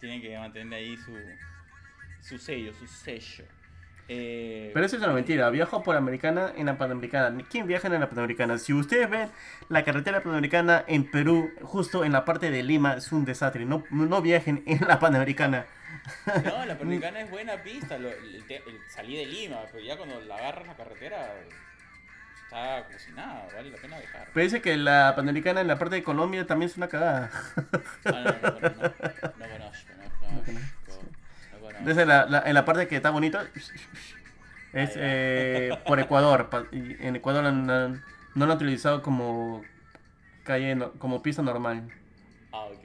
Tienen 0.00 0.20
que 0.22 0.36
mantener 0.38 0.78
ahí 0.78 0.96
su, 0.96 1.16
su 2.20 2.38
sello, 2.38 2.72
su 2.74 2.86
sello. 2.86 3.44
Eh, 4.10 4.70
Pero 4.72 4.86
eso 4.86 4.96
es 4.96 5.02
una 5.02 5.12
mentira. 5.12 5.50
Viajo 5.50 5.82
por 5.82 5.94
Americana 5.94 6.52
en 6.56 6.66
la 6.66 6.78
Panamericana. 6.78 7.44
¿Quién 7.50 7.66
viaja 7.66 7.88
en 7.88 8.00
la 8.00 8.08
Panamericana? 8.08 8.56
Si 8.56 8.72
ustedes 8.72 9.10
ven 9.10 9.28
la 9.68 9.84
carretera 9.84 10.22
Panamericana 10.22 10.82
en 10.86 11.10
Perú, 11.10 11.50
justo 11.62 12.04
en 12.04 12.12
la 12.12 12.24
parte 12.24 12.50
de 12.50 12.62
Lima, 12.62 12.94
es 12.94 13.12
un 13.12 13.24
desastre. 13.26 13.66
No, 13.66 13.84
no 13.90 14.22
viajen 14.22 14.62
en 14.66 14.80
la 14.88 14.98
Panamericana. 14.98 15.66
No, 16.44 16.64
la 16.64 16.74
Panamericana 16.78 17.20
es 17.20 17.30
buena 17.30 17.62
pista. 17.62 17.98
lo- 17.98 18.08
el, 18.10 18.44
te- 18.46 18.56
el- 18.66 18.80
salí 18.88 19.14
de 19.16 19.26
Lima, 19.26 19.58
pero 19.70 19.84
ya 19.84 19.96
cuando 19.98 20.18
la 20.22 20.36
agarras 20.36 20.66
la 20.68 20.74
carretera 20.76 21.34
está 22.48 22.84
cocinada, 22.90 23.46
vale 23.54 23.70
la 23.70 23.76
pena 23.76 23.98
dejar. 23.98 24.28
Parece 24.32 24.60
que 24.62 24.76
la 24.76 25.12
Panamericana 25.14 25.60
en 25.60 25.66
la 25.68 25.78
parte 25.78 25.96
de 25.96 26.02
Colombia 26.02 26.46
también 26.46 26.70
es 26.70 26.76
una 26.76 26.88
cagada. 26.88 27.30
Ah, 28.06 28.10
no, 28.12 28.22
no, 28.22 28.60
no, 28.60 28.60
no, 28.60 28.70
no 28.70 28.90
conozco, 28.90 29.34
no 29.36 29.48
conozco, 29.48 29.92
no 30.30 30.42
conozco, 30.44 31.02
no 31.52 31.58
conozco. 31.60 31.84
Desde 31.84 32.06
la, 32.06 32.26
la- 32.26 32.42
en 32.46 32.54
la 32.54 32.64
parte 32.64 32.88
que 32.88 32.96
está 32.96 33.10
bonito 33.10 33.38
es 34.72 34.92
eh, 34.96 35.78
por 35.86 36.00
Ecuador. 36.00 36.48
En 36.72 37.16
Ecuador 37.16 37.44
no, 37.44 37.52
no- 37.52 38.00
lo 38.34 38.44
han 38.44 38.50
utilizado 38.50 39.02
como 39.02 39.64
calle, 40.44 40.74
no- 40.74 40.92
como 40.92 41.22
pista 41.22 41.42
normal. 41.42 41.88
Ah, 42.52 42.64
ok. 42.64 42.84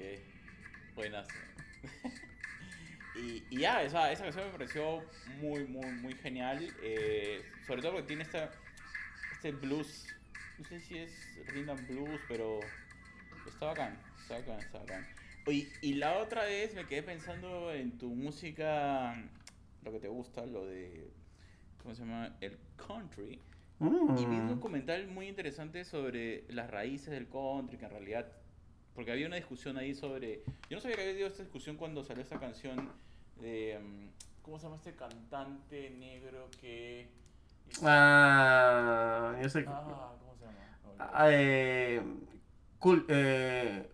Buenas. 0.95 1.28
y, 3.16 3.43
y 3.49 3.59
ya, 3.59 3.82
esa, 3.84 4.11
esa 4.11 4.24
canción 4.24 4.45
me 4.45 4.51
pareció 4.51 5.03
muy, 5.39 5.66
muy, 5.66 5.86
muy 5.91 6.14
genial. 6.16 6.68
eh, 6.82 7.41
sobre 7.66 7.82
todo 7.82 7.93
porque 7.93 8.07
tiene 8.07 8.24
esta, 8.24 8.49
este 9.44 9.52
blues. 9.52 10.08
No 10.58 10.64
sé 10.66 10.80
si 10.80 10.98
es 10.98 11.12
rhythm 11.48 11.86
blues, 11.88 12.22
pero 12.30 12.62
está 13.46 13.66
bacán. 13.68 14.00
Está 14.22 14.39
bacán, 14.39 14.60
está 14.60 14.80
bacán. 14.80 15.06
Oye, 15.46 15.68
y 15.82 15.96
la 15.96 16.20
otra 16.20 16.46
vez 16.46 16.74
me 16.74 16.86
quedé 16.86 17.04
pensando 17.04 17.74
en 17.74 17.98
tu 17.98 18.10
música, 18.10 19.22
lo 19.84 19.91
que 19.91 20.00
te 20.00 20.08
gusta, 20.08 20.46
lo 20.46 20.66
de. 20.66 21.12
¿Cómo 21.82 21.94
se 21.94 22.04
llama? 22.04 22.38
El 22.39 22.58
country. 22.78 23.41
Y 24.18 24.26
vi 24.26 24.38
un 24.39 24.46
Mm. 24.46 24.50
documental 24.50 25.08
muy 25.08 25.28
interesante 25.28 25.84
sobre 25.84 26.46
las 26.48 26.70
raíces 26.70 27.10
del 27.10 27.28
country, 27.28 27.78
que 27.78 27.84
en 27.84 27.91
realidad, 27.91 28.32
porque 28.96 29.12
había 29.12 29.28
una 29.28 29.36
discusión 29.36 29.78
ahí 29.78 29.94
sobre, 29.94 30.44
yo 30.70 30.78
no 30.78 30.80
sabía 30.80 30.96
que 30.96 31.02
había 31.02 31.14
habido 31.16 31.28
esta 31.28 31.44
discusión 31.44 31.76
cuando 31.76 32.02
salió 32.06 32.24
esta 32.24 32.39
canción 32.39 32.89
de, 33.41 33.78
mm, 33.84 34.41
¿cómo 34.41 34.58
se 34.58 34.64
llama 34.68 34.78
este 34.78 34.96
cantante 34.96 35.89
negro 35.89 36.50
que... 36.62 37.10
Ah, 37.82 39.36
yo 39.42 39.50
sé. 39.50 39.66
Ah, 39.68 40.14
¿cómo 40.20 40.36
se 40.38 40.46
llama? 40.46 41.10
Ah, 41.14 41.28
eh, 41.32 42.02
Cul- 42.80 43.06
eh, 43.08 43.90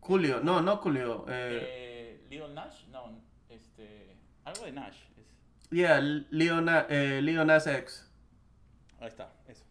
Julio, 0.00 0.40
no, 0.42 0.62
no 0.62 0.76
Julio. 0.78 1.26
Eh, 1.28 2.20
Eh, 2.30 2.48
Nash, 2.54 2.86
no, 2.88 3.20
este, 3.48 4.16
algo 4.44 4.64
de 4.64 4.72
Nash, 4.72 4.96
es- 5.16 5.70
yeah, 5.70 6.00
Leo, 6.00 6.60
Na- 6.60 6.86
eh, 6.88 7.20
Leo 7.22 7.44
Nas 7.44 7.66
X. 7.66 8.10
ahí 9.00 9.08
está, 9.08 9.32
eso. 9.46 9.64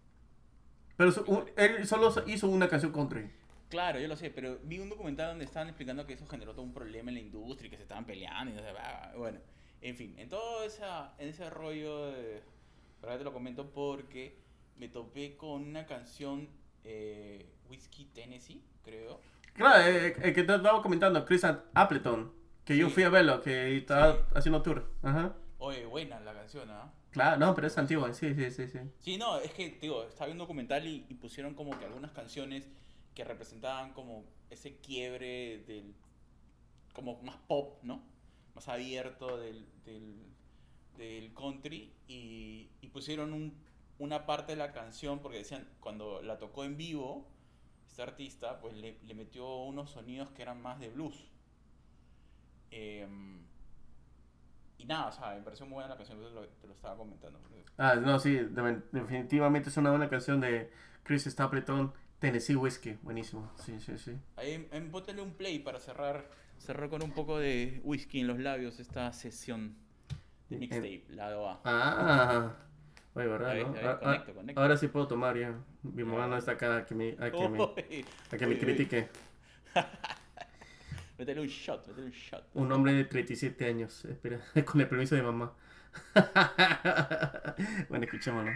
Pero 0.96 1.12
un- 1.28 1.46
él 1.56 1.88
solo 1.88 2.14
hizo 2.28 2.48
una 2.50 2.68
canción 2.68 2.92
country. 2.92 3.30
Claro, 3.70 4.00
yo 4.00 4.08
lo 4.08 4.16
sé, 4.16 4.30
pero 4.30 4.60
vi 4.64 4.80
un 4.80 4.90
documental 4.90 5.30
donde 5.30 5.46
estaban 5.46 5.68
explicando 5.70 6.06
que 6.06 6.14
eso 6.14 6.26
generó 6.28 6.54
todo 6.54 6.64
un 6.64 6.74
problema 6.74 7.10
en 7.10 7.16
la 7.16 7.22
industria, 7.22 7.68
y 7.68 7.72
que 7.72 7.78
se 7.78 7.84
estaban 7.84 8.06
peleando 8.06 8.52
y 8.52 8.56
no 8.56 8.62
sé, 8.62 8.72
bah, 8.72 9.12
bueno, 9.18 9.40
en 9.82 9.96
fin, 9.96 10.16
en 10.18 10.30
todo 10.30 10.64
esa, 10.64 11.14
en 11.20 11.30
ese 11.30 11.50
rollo, 11.50 12.08
de, 12.12 12.42
ahora 13.02 13.18
te 13.18 13.24
lo 13.24 13.34
comento 13.34 13.70
porque 13.72 14.38
me 14.78 14.90
topé 14.90 15.36
con 15.38 15.64
una 15.64 15.86
canción, 15.86 16.48
eh, 16.84 17.46
Whiskey 17.70 18.06
Tennessee, 18.14 18.62
creo. 18.84 19.20
Claro, 19.54 19.84
eh, 19.90 20.16
el 20.22 20.34
que 20.34 20.44
te 20.44 20.56
estaba 20.56 20.82
comentando, 20.82 21.24
Chris 21.26 21.44
Appleton, 21.74 22.32
que 22.64 22.78
yo 22.78 22.90
fui 22.90 23.04
a 23.04 23.10
verlo, 23.10 23.42
que 23.42 23.78
estaba 23.78 24.14
Sí. 24.14 24.20
haciendo 24.36 24.62
tour. 24.62 24.92
Ajá. 25.02 25.36
Oye, 25.60 25.86
buena 25.86 26.20
la 26.20 26.34
canción, 26.34 26.70
¿ah? 26.70 26.94
Claro, 27.12 27.38
no, 27.38 27.56
pero 27.56 27.66
es 27.68 27.78
antigua, 27.78 28.14
sí, 28.14 28.36
sí, 28.36 28.52
sí, 28.52 28.68
sí. 28.68 28.80
Sí, 29.00 29.18
no, 29.18 29.40
es 29.40 29.52
que, 29.54 29.72
digo, 29.82 30.04
estaba 30.04 30.28
viendo 30.28 30.44
un 30.44 30.48
documental 30.48 30.86
y, 30.86 31.06
y 31.10 31.14
pusieron 31.16 31.56
como 31.56 31.78
que 31.80 31.86
algunas 31.86 32.12
canciones 32.12 32.68
que 33.16 33.24
representaban 33.24 33.94
como 33.94 34.24
ese 34.52 34.78
quiebre 34.78 35.64
del, 35.66 35.96
como 36.94 37.20
más 37.24 37.38
pop, 37.48 37.80
¿no? 37.82 38.04
Más 38.58 38.68
abierto 38.70 39.38
del, 39.38 39.66
del, 39.86 40.16
del 40.98 41.34
country 41.34 41.94
y, 42.08 42.72
y 42.82 42.88
pusieron 42.90 43.34
un- 43.34 43.54
una 44.00 44.26
parte 44.26 44.54
de 44.54 44.58
la 44.58 44.72
canción 44.74 45.20
porque 45.20 45.40
decían, 45.40 45.68
cuando 45.80 46.22
la 46.24 46.38
tocó 46.40 46.64
en 46.66 46.78
vivo, 46.78 47.28
este 47.88 48.02
artista, 48.04 48.60
pues 48.62 48.76
le, 48.76 49.00
le 49.04 49.14
metió 49.16 49.48
unos 49.64 49.92
sonidos 49.92 50.32
que 50.32 50.42
eran 50.44 50.62
más 50.62 50.80
de 50.80 50.90
blues. 50.90 51.16
Em, 52.72 53.44
y 54.78 54.86
nada, 54.86 55.08
o 55.08 55.12
sea, 55.12 55.34
me 55.36 55.42
pareció 55.42 55.66
muy 55.66 55.76
buena 55.76 55.90
la 55.90 55.98
canción, 55.98 56.18
entonces 56.18 56.40
lo- 56.42 56.48
te 56.60 56.68
lo 56.68 56.74
estaba 56.74 56.96
comentando. 56.98 57.40
Ah, 57.78 57.96
no, 57.96 58.20
sí, 58.20 58.34
de- 58.34 58.82
definitivamente 58.92 59.70
es 59.70 59.78
una 59.78 59.90
buena 59.92 60.10
canción 60.10 60.40
de 60.40 60.72
Chris 61.04 61.26
Stapleton, 61.26 61.94
Tennessee 62.20 62.56
Whiskey, 62.56 62.98
buenísimo, 63.02 63.52
sí, 63.56 63.80
sí, 63.80 63.98
sí. 63.98 64.18
Ahí, 64.36 64.68
em, 64.72 64.92
bótale 64.92 65.22
un 65.22 65.34
play 65.34 65.60
para 65.60 65.80
cerrar, 65.80 66.30
cerrar 66.58 66.90
con 66.90 67.04
un 67.04 67.12
poco 67.12 67.38
de 67.40 67.82
whisky 67.84 68.20
en 68.22 68.28
los 68.28 68.40
labios 68.40 68.80
esta 68.80 69.12
sesión 69.14 69.76
de 70.50 70.56
En- 70.56 70.60
mixtape, 70.62 71.04
lado 71.10 71.50
A. 71.50 71.62
Ah, 71.66 72.54
oye, 73.14 73.28
¿verdad? 73.28 73.56
No? 73.56 73.76
Ah, 73.76 73.92
ah, 73.92 74.00
conecto, 74.00 74.34
conecto. 74.34 74.62
ahora 74.62 74.78
sí 74.78 74.88
puedo 74.88 75.08
tomar 75.08 75.38
ya. 75.38 75.54
Mi 75.84 76.04
mamá 76.04 76.28
no 76.28 76.38
está 76.38 76.54
acá 76.54 76.78
a 76.78 76.86
que 76.86 76.96
me, 76.96 77.12
a 77.20 77.32
que 77.32 77.50
me, 77.50 77.64
a 77.64 78.38
que 78.38 78.48
me 78.48 78.54
uy, 78.54 78.60
critique. 78.60 79.10
Métele 81.18 81.42
un 81.42 81.48
shot, 81.48 81.88
métele 81.88 82.08
un 82.08 82.12
shot. 82.12 82.44
Un 82.54 82.72
hombre 82.72 82.94
de 82.94 83.06
37 83.06 83.66
años, 83.66 84.06
espera, 84.06 84.40
con 84.66 84.80
el 84.82 84.88
permiso 84.88 85.16
de 85.16 85.24
mamá. 85.24 85.52
bueno, 87.90 88.06
escuchémoslo. 88.06 88.52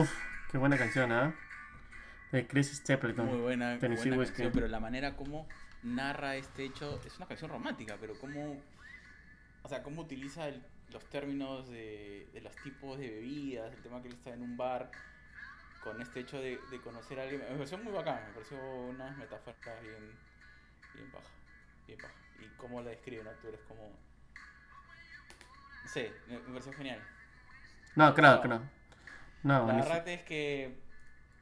Uf, 0.00 0.12
qué 0.50 0.58
buena 0.58 0.76
canción, 0.76 1.10
¿ah? 1.12 1.34
De 2.32 2.46
Chris 2.46 2.72
Stapleton. 2.76 3.26
Muy 3.26 3.38
buena, 3.40 3.78
Tennessee 3.78 4.10
buena 4.10 4.24
canción, 4.26 4.52
pero 4.52 4.68
la 4.68 4.80
manera 4.80 5.16
como 5.16 5.48
narra 5.82 6.36
este 6.36 6.64
hecho 6.64 7.00
es 7.06 7.16
una 7.16 7.26
canción 7.26 7.50
romántica, 7.50 7.96
pero 8.00 8.18
cómo, 8.18 8.60
o 9.62 9.68
sea, 9.68 9.82
cómo 9.82 10.02
utiliza 10.02 10.48
el- 10.48 10.62
los 10.92 11.04
términos 11.08 11.68
de, 11.68 12.28
de 12.32 12.40
los 12.40 12.54
tipos 12.56 12.98
de 12.98 13.08
bebidas, 13.08 13.72
el 13.72 13.82
tema 13.82 14.02
que 14.02 14.08
él 14.08 14.14
está 14.14 14.30
en 14.34 14.42
un 14.42 14.56
bar, 14.56 14.90
con 15.82 16.00
este 16.02 16.20
hecho 16.20 16.40
de, 16.40 16.58
de 16.70 16.80
conocer 16.80 17.18
a 17.20 17.22
alguien, 17.22 17.40
me 17.40 17.46
pareció 17.56 17.78
muy 17.78 17.92
bacán, 17.92 18.20
me 18.26 18.32
pareció 18.34 18.58
unas 18.58 19.16
metáforas 19.16 19.56
bien, 19.82 20.10
bien 20.94 21.10
baja, 21.12 21.28
bien 21.86 21.98
baja, 22.02 22.14
y 22.40 22.46
cómo 22.56 22.82
la 22.82 22.90
describe, 22.90 23.24
¿no? 23.24 23.30
Tú 23.32 23.48
eres 23.48 23.60
como, 23.68 23.82
no 25.84 25.88
sé, 25.88 26.12
me, 26.28 26.34
me 26.38 26.48
pareció 26.50 26.72
genial. 26.72 27.00
No, 27.94 28.14
claro, 28.14 28.42
claro. 28.42 28.62
No, 29.42 29.66
La 29.66 29.74
verdad 29.74 30.08
es 30.08 30.22
que 30.22 30.74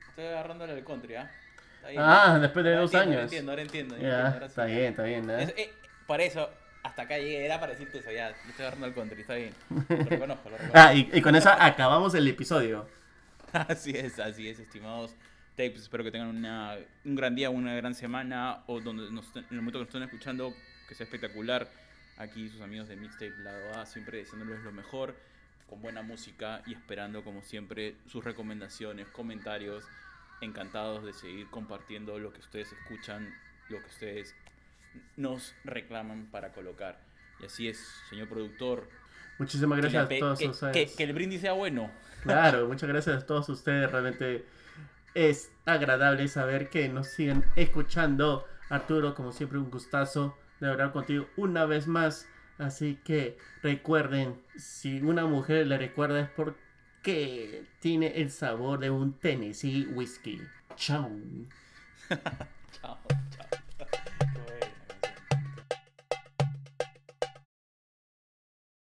estoy 0.08 0.26
agarrándole 0.26 0.72
al 0.74 0.84
country, 0.84 1.14
¿ah? 1.16 1.30
Está 1.76 1.88
bien. 1.88 2.02
Ah, 2.02 2.38
después 2.40 2.64
de 2.64 2.70
Ahora 2.70 2.80
dos 2.82 2.94
entiendo, 2.94 3.18
años. 3.20 3.20
Ahora 3.20 3.22
entiendo, 3.22 3.50
ahora 3.52 3.62
entiendo. 3.62 3.96
ya 3.96 4.02
Ya, 4.02 4.08
entiendo, 4.08 4.34
ahora 4.34 4.46
está 4.46 4.66
sí. 4.66 4.72
bien, 4.72 4.84
está 4.86 5.02
bien, 5.04 5.30
¿eh? 5.30 5.42
Es- 5.42 5.54
eh, 5.56 5.72
por 6.06 6.20
eso, 6.20 6.50
hasta 6.82 7.02
acá 7.02 7.18
llegué, 7.18 7.44
era 7.44 7.58
para 7.60 7.72
decirte 7.72 7.98
eso, 7.98 8.10
ya, 8.10 8.28
le 8.30 8.36
estoy 8.50 8.62
agarrando 8.66 8.86
al 8.86 8.94
country, 8.94 9.20
está 9.22 9.34
bien. 9.34 9.54
Lo 9.70 10.04
reconozco, 10.04 10.50
lo 10.50 10.56
reconozco. 10.58 10.70
Ah, 10.74 10.94
y, 10.94 11.08
y 11.12 11.22
con 11.22 11.34
eso 11.34 11.50
acabamos 11.50 12.14
el 12.14 12.28
episodio. 12.28 12.86
Así 13.52 13.92
es, 13.92 14.18
así 14.18 14.48
es, 14.48 14.58
estimados 14.58 15.14
tapes. 15.56 15.82
Espero 15.82 16.02
que 16.02 16.10
tengan 16.10 16.28
una, 16.28 16.76
un 17.04 17.14
gran 17.14 17.36
día, 17.36 17.50
una 17.50 17.72
gran 17.76 17.94
semana, 17.94 18.64
o 18.66 18.80
donde 18.80 19.08
nos, 19.12 19.24
en 19.36 19.44
el 19.50 19.56
momento 19.58 19.78
que 19.78 19.84
nos 19.84 19.88
estén 19.88 20.02
escuchando, 20.02 20.52
que 20.88 20.94
sea 20.96 21.04
espectacular. 21.04 21.68
Aquí 22.16 22.48
sus 22.48 22.60
amigos 22.62 22.88
de 22.88 22.96
Mixtape 22.96 23.32
Lado 23.38 23.78
A, 23.78 23.86
siempre 23.86 24.18
deseándoles 24.18 24.60
lo 24.64 24.72
mejor, 24.72 25.14
con 25.68 25.80
buena 25.82 26.02
música 26.02 26.62
y 26.66 26.74
esperando, 26.74 27.24
como 27.24 27.42
siempre, 27.42 27.96
sus 28.06 28.24
recomendaciones, 28.24 29.06
comentarios. 29.08 29.84
Encantados 30.40 31.04
de 31.04 31.12
seguir 31.14 31.48
compartiendo 31.48 32.18
lo 32.18 32.32
que 32.32 32.40
ustedes 32.40 32.70
escuchan, 32.72 33.32
lo 33.70 33.78
que 33.80 33.86
ustedes 33.86 34.34
nos 35.16 35.54
reclaman 35.64 36.26
para 36.30 36.52
colocar. 36.52 36.98
Y 37.40 37.46
así 37.46 37.68
es, 37.68 37.78
señor 38.10 38.28
productor. 38.28 38.88
Muchísimas 39.38 39.78
gracias 39.78 40.04
a 40.04 40.08
todos 40.18 40.38
que- 40.38 40.48
ustedes. 40.48 40.72
que- 40.90 40.96
que 40.96 41.04
el 41.04 41.12
brindis 41.12 41.40
sea 41.40 41.52
bueno. 41.52 41.90
Claro, 42.22 42.66
muchas 42.68 42.88
gracias 42.88 43.22
a 43.22 43.26
todos 43.26 43.48
ustedes. 43.48 43.90
Realmente 43.90 44.44
es 45.14 45.50
agradable 45.66 46.28
saber 46.28 46.68
que 46.68 46.88
nos 46.88 47.08
siguen 47.08 47.44
escuchando. 47.56 48.46
Arturo, 48.68 49.14
como 49.14 49.32
siempre, 49.32 49.58
un 49.58 49.70
gustazo 49.70 50.36
de 50.60 50.68
hablar 50.70 50.92
contigo 50.92 51.28
una 51.36 51.64
vez 51.64 51.86
más. 51.86 52.28
Así 52.58 52.98
que 53.04 53.36
recuerden, 53.62 54.36
si 54.56 55.00
una 55.00 55.26
mujer 55.26 55.66
le 55.66 55.78
recuerda 55.78 56.20
es 56.20 56.28
porque 56.30 57.64
tiene 57.80 58.20
el 58.20 58.30
sabor 58.30 58.78
de 58.78 58.90
un 58.90 59.14
Tennessee 59.14 59.86
whiskey. 59.92 60.40
Chao. 60.76 61.10
Chao. 62.80 62.98